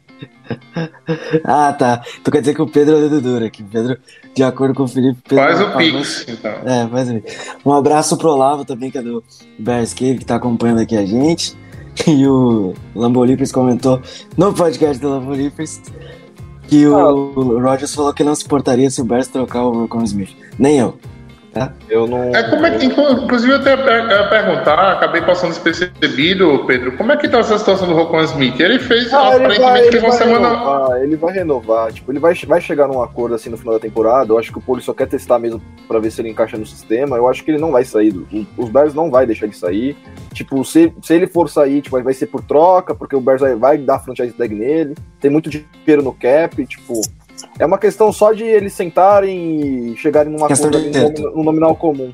[1.45, 2.03] ah, tá.
[2.23, 3.63] Tu quer dizer que o Pedro é o dedo duro aqui.
[3.63, 3.97] Pedro,
[4.35, 6.53] de acordo com o Felipe, Pedro Faz o falou- Pix, então.
[6.65, 7.23] é, faz o
[7.69, 9.23] Um abraço pro Olavo também, que é do
[9.59, 11.57] Bears Cave, que tá acompanhando aqui a gente.
[12.07, 14.03] E o Lambolipers comentou
[14.37, 15.81] no podcast do Lambolipers
[16.69, 17.09] que Ah.
[17.11, 20.37] o Rogers falou que não se importaria se o Bears trocar o Rocon Smith.
[20.59, 20.99] Nem eu.
[21.89, 22.35] Eu não.
[22.35, 27.17] É, como é que, inclusive, eu até ia perguntar, acabei passando despercebido, Pedro, como é
[27.17, 28.59] que tá essa situação do Rocon Smith?
[28.61, 30.49] Ele fez, Ah, ele aparentemente, vai, ele fez uma semana.
[30.49, 31.93] renovar, ele vai renovar.
[31.93, 34.33] Tipo, ele vai, vai chegar num acordo assim no final da temporada.
[34.33, 36.67] Eu acho que o Poli só quer testar mesmo pra ver se ele encaixa no
[36.67, 37.17] sistema.
[37.17, 38.15] Eu acho que ele não vai sair.
[38.57, 39.97] Os Bears não vai deixar ele sair.
[40.33, 43.55] Tipo, se, se ele for sair, tipo, vai ser por troca, porque o Bears vai,
[43.55, 44.95] vai dar franchise tag nele.
[45.21, 47.01] Tem muito dinheiro no cap, tipo.
[47.59, 51.23] É uma questão só de eles sentarem e chegarem num Questão acordo de ali, teto.
[51.23, 52.13] num, num nominal comum.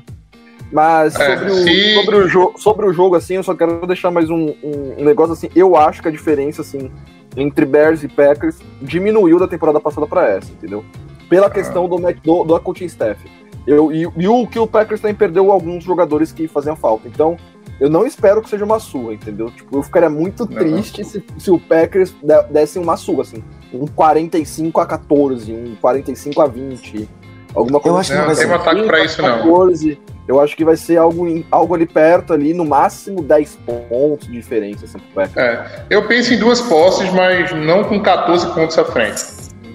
[0.71, 3.85] Mas É, sobre, o, se- sobre, o jogo, sobre o jogo, assim, eu só quero
[3.85, 5.49] deixar mais um, um- um negócio assim.
[5.55, 6.89] Eu acho que a diferença, assim,
[7.37, 10.83] entre Bears e Packers diminuiu da temporada passada pra essa, entendeu?
[11.29, 13.19] Pela questão do, do, do coaching staff.
[13.65, 17.07] Eu, e, e o que o Packers também perdeu alguns jogadores que faziam falta.
[17.07, 17.37] Então,
[17.83, 19.51] eu não espero que seja uma surra, entendeu?
[19.51, 20.57] Tipo, eu ficaria muito Não.
[20.57, 23.43] triste se, se o Packers de- desse uma surra, assim.
[23.73, 27.09] Um 45 a 14, um 45 a 20.
[27.53, 28.51] Alguma coisa Eu acho que Não, não vai tem ser.
[28.51, 29.37] um ataque pra isso, não.
[29.37, 29.99] 14.
[30.27, 33.57] Eu acho que vai ser algo, em- algo ali perto, ali, no máximo 10
[33.89, 35.37] pontos de diferença, assim, pro Packers.
[35.45, 39.21] É, eu penso em duas posses, mas não com 14 pontos à frente.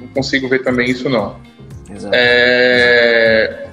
[0.00, 1.36] Não consigo ver também isso, não.
[1.94, 2.14] Exato.
[2.16, 3.66] É,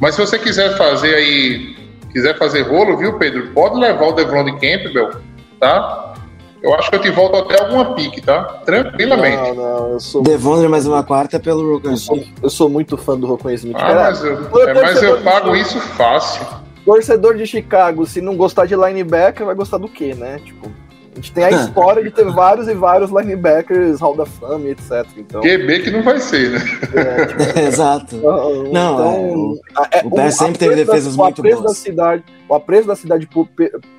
[0.00, 1.76] Mas se você quiser fazer aí,
[2.14, 3.48] quiser fazer rolo, viu, Pedro?
[3.52, 5.10] Pode levar o Devon de Campbell,
[5.58, 6.14] tá?
[6.62, 8.42] Eu acho que eu te volto até alguma pique, tá?
[8.64, 9.36] Tranquilamente.
[9.36, 12.34] Não, não, eu sou, Devondre mais uma quarta pelo Rocon eu sou, Smith.
[12.42, 13.76] eu sou muito fã do Rocco Smith.
[13.76, 16.46] Ah, Cara, mas eu, é, mas eu pago isso fácil.
[16.84, 20.40] torcedor de Chicago, se não gostar de linebacker, vai gostar do quê, né?
[20.42, 20.70] Tipo,
[21.14, 24.70] a gente tem a história de ter vários e vários linebackers, Hall da Fama e
[24.72, 25.06] etc.
[25.16, 26.58] Então, QB que não vai ser, né?
[26.94, 28.16] é, tipo, Exato.
[28.16, 29.54] Não, Não, então,
[29.92, 31.62] é, o Bears sempre teve defesas da, muito o boas.
[31.62, 33.48] da cidade, o apreço da cidade por,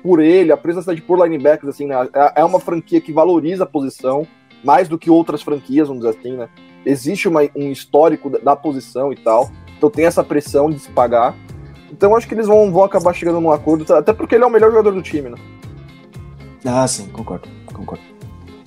[0.02, 3.12] por ele, o apreço da cidade por linebackers, assim, né, é, é uma franquia que
[3.12, 4.26] valoriza a posição
[4.62, 6.48] mais do que outras franquias, vamos dizer assim, né?
[6.84, 10.90] Existe uma- um histórico da, da posição e tal, então tem essa pressão de se
[10.90, 11.34] pagar.
[11.90, 14.50] Então acho que eles vão, vão acabar chegando num acordo, até porque ele é o
[14.50, 15.36] melhor jogador do time, né?
[16.64, 18.02] Ah, sim, concordo, concordo.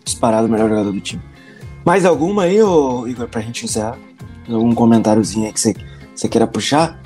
[0.03, 1.21] Disparado o melhor jogador do time.
[1.85, 3.97] Mais alguma aí, ô, Igor, pra gente encerrar?
[4.49, 6.99] Algum comentáriozinho aí que você, queira puxar?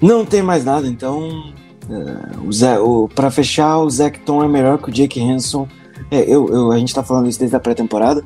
[0.00, 1.52] Não tem mais nada, então.
[1.88, 5.68] é, o Zé, o, pra fechar, o Zecton é melhor que o Jake Hanson.
[6.10, 8.24] É, eu, eu- a gente tá falando isso desde a pré-temporada.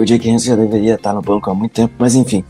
[0.00, 2.44] O Jake Hanson já deveria estar no banco há muito tempo, mas enfim.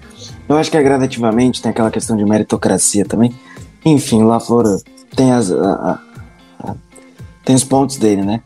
[0.49, 3.32] Eu acho que é gradativamente, tem aquela questão de meritocracia também.
[3.84, 4.76] Enfim, lá fora
[5.14, 5.51] tem as.
[5.51, 6.01] a-
[7.47, 8.42] tem os pontos dele, né?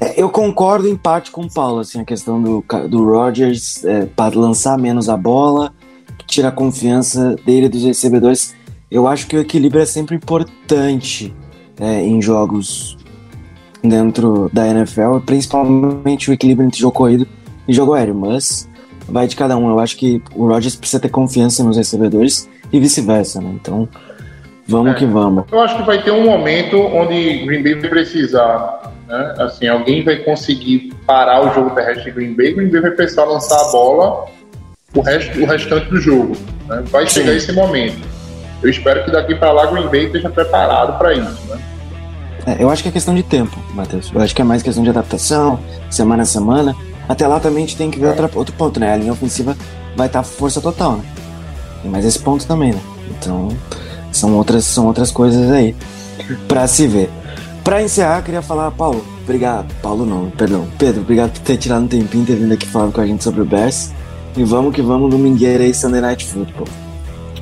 [0.00, 4.06] É, Eu concordo em parte com o Paulo, assim, a questão do, do Rodgers é,
[4.06, 5.72] para lançar menos a bola,
[6.16, 8.54] que tira a confiança dele dos recebedores.
[8.90, 11.34] Eu acho que o equilíbrio é sempre importante
[11.78, 12.96] é, em jogos
[13.82, 17.28] dentro da NFL, principalmente o equilíbrio entre jogo corrido
[17.68, 18.66] e jogo aéreo, mas
[19.06, 19.68] vai de cada um.
[19.68, 23.52] Eu acho que o Rodgers precisa ter confiança nos recebedores e vice-versa, né?
[23.54, 23.86] Então,
[24.68, 24.94] vamos É.
[24.94, 25.44] que vamos.
[25.50, 29.34] Eu acho que vai ter um momento onde Green Bay vai precisar, né?
[29.38, 33.24] Assim, alguém vai conseguir parar o jogo terrestre de Green Bay, Green Bay vai precisar
[33.24, 34.26] lançar a bola
[34.94, 36.36] o, resto, o restante do jogo.
[36.68, 36.82] né?
[36.90, 37.20] Vai Sim.
[37.20, 38.06] chegar esse momento.
[38.62, 41.58] Eu espero que daqui para lá Green Bay esteja preparado para isso, né?
[42.46, 44.10] É, eu acho que é questão de tempo, Matheus.
[44.14, 45.58] Eu acho que é mais questão de adaptação,
[45.90, 46.74] semana a semana.
[47.08, 48.08] Até lá também a gente tem que ver É.
[48.10, 48.92] outra, outro ponto, né?
[48.92, 49.56] A linha ofensiva
[49.96, 51.04] vai estar força total, né?
[51.82, 52.80] Tem mais esse ponto também, né?
[53.10, 53.48] Então,
[54.12, 55.74] são outras, são outras coisas aí
[56.46, 57.10] pra se ver.
[57.64, 59.72] Pra encerrar, queria falar, Paulo, obrigado.
[59.82, 60.66] Paulo não, perdão.
[60.78, 63.42] Pedro, obrigado por ter tirado um tempinho, ter vindo aqui falando com a gente sobre
[63.42, 63.92] o Bears.
[64.36, 66.66] E vamos que vamos, domingueira aí, Sunday Night Football.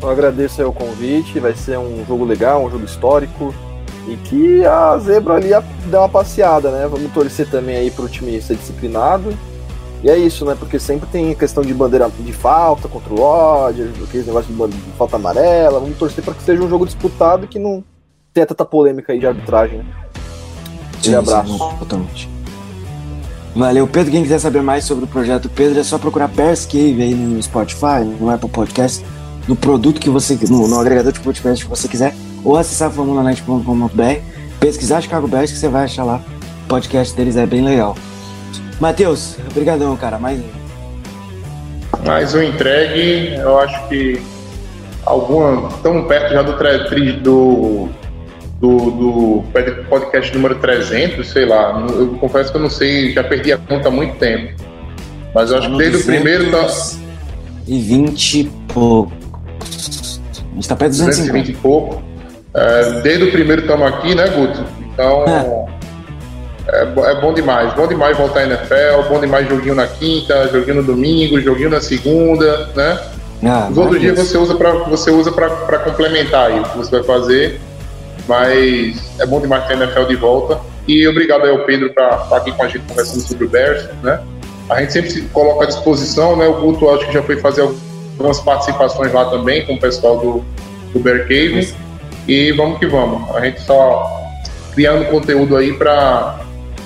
[0.02, 3.54] Eu agradeço aí o convite, vai ser um jogo legal, um jogo histórico.
[4.08, 5.50] E que a zebra ali
[5.90, 6.86] dá uma passeada, né?
[6.88, 9.36] Vamos torcer também aí pro time ser disciplinado.
[10.02, 10.54] E é isso, né?
[10.58, 14.92] Porque sempre tem questão de bandeira de falta contra o Rodgers, aqueles negócios de, de
[14.92, 15.80] falta amarela.
[15.80, 17.82] Vamos torcer para que seja um jogo disputado e que não
[18.32, 19.84] tenha tanta polêmica aí de arbitragem, né?
[21.02, 21.52] Sim, abraço.
[21.52, 22.28] sim, não, totalmente.
[23.54, 24.12] Valeu, Pedro.
[24.12, 27.42] Quem quiser saber mais sobre o projeto Pedro, é só procurar Bears Cave aí no
[27.42, 29.04] Spotify, no Apple Podcast,
[29.48, 34.20] no produto que você, no, no agregador de podcast que você quiser, ou acessar formulanet.com.br,
[34.60, 36.22] pesquisar Chicago Bears que você vai achar lá
[36.66, 37.96] podcast deles é bem legal.
[38.80, 40.18] Matheus, obrigadão, cara.
[40.18, 40.66] Mais um.
[42.04, 44.20] Mais um entregue, eu acho que
[45.04, 46.52] alguma tão perto já do
[47.22, 47.88] do,
[48.60, 49.44] do, do
[49.88, 51.86] podcast número 300, sei lá.
[51.88, 54.52] Eu confesso que eu não sei, já perdi a conta há muito tempo.
[55.34, 56.66] Mas eu acho que desde o primeiro tá
[57.66, 59.12] E 20 e pouco.
[59.60, 61.50] A gente tá perto de 220 250.
[61.50, 62.02] e pouco.
[62.54, 64.64] É, desde o primeiro estamos aqui, né, Guto?
[64.80, 65.24] Então
[66.68, 67.72] é, é bom demais.
[67.74, 71.80] Bom demais voltar à NFL, bom demais joguinho na quinta, joguinho no domingo, joguinho na
[71.80, 73.00] segunda, né?
[73.44, 74.24] Ah, Os outros dias maravilhoso.
[74.30, 77.60] você usa para você usa para complementar aí o que você vai fazer,
[78.26, 80.58] mas é bom demais ter a NFL de volta.
[80.88, 83.88] E obrigado aí ao Pedro para estar aqui com a gente conversando sobre o Bears,
[84.02, 84.20] né?
[84.68, 86.46] A gente sempre se coloca à disposição, né?
[86.46, 90.44] O Guto acho que já foi fazer algumas participações lá também com o pessoal do,
[90.92, 91.72] do Bear Cave.
[92.26, 93.34] E vamos que vamos.
[93.36, 94.04] A gente só
[94.74, 96.40] criando conteúdo aí para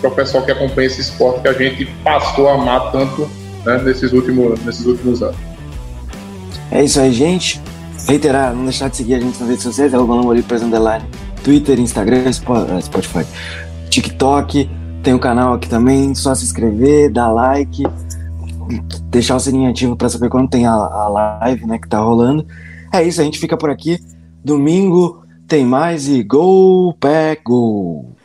[0.09, 3.29] o pessoal que acompanha esse esporte que a gente passou a amar tanto
[3.65, 5.37] né, nesses, últimos, nesses últimos anos.
[6.71, 7.61] É isso aí, gente.
[8.07, 11.05] Reiterar, não deixar de seguir a gente nas redes sociais, é o Underline,
[11.45, 12.33] Twitter, Instagram, eh,
[12.83, 13.27] Spotify,
[13.91, 14.71] TikTok,
[15.03, 17.83] tem o canal aqui também, só se inscrever, dar like,
[19.11, 21.09] deixar o sininho ativo para saber quando tem a, a
[21.41, 22.47] live, né, que tá rolando.
[22.93, 23.99] É isso, a gente fica por aqui.
[24.45, 28.17] Domingo tem mais e Go Pack Go!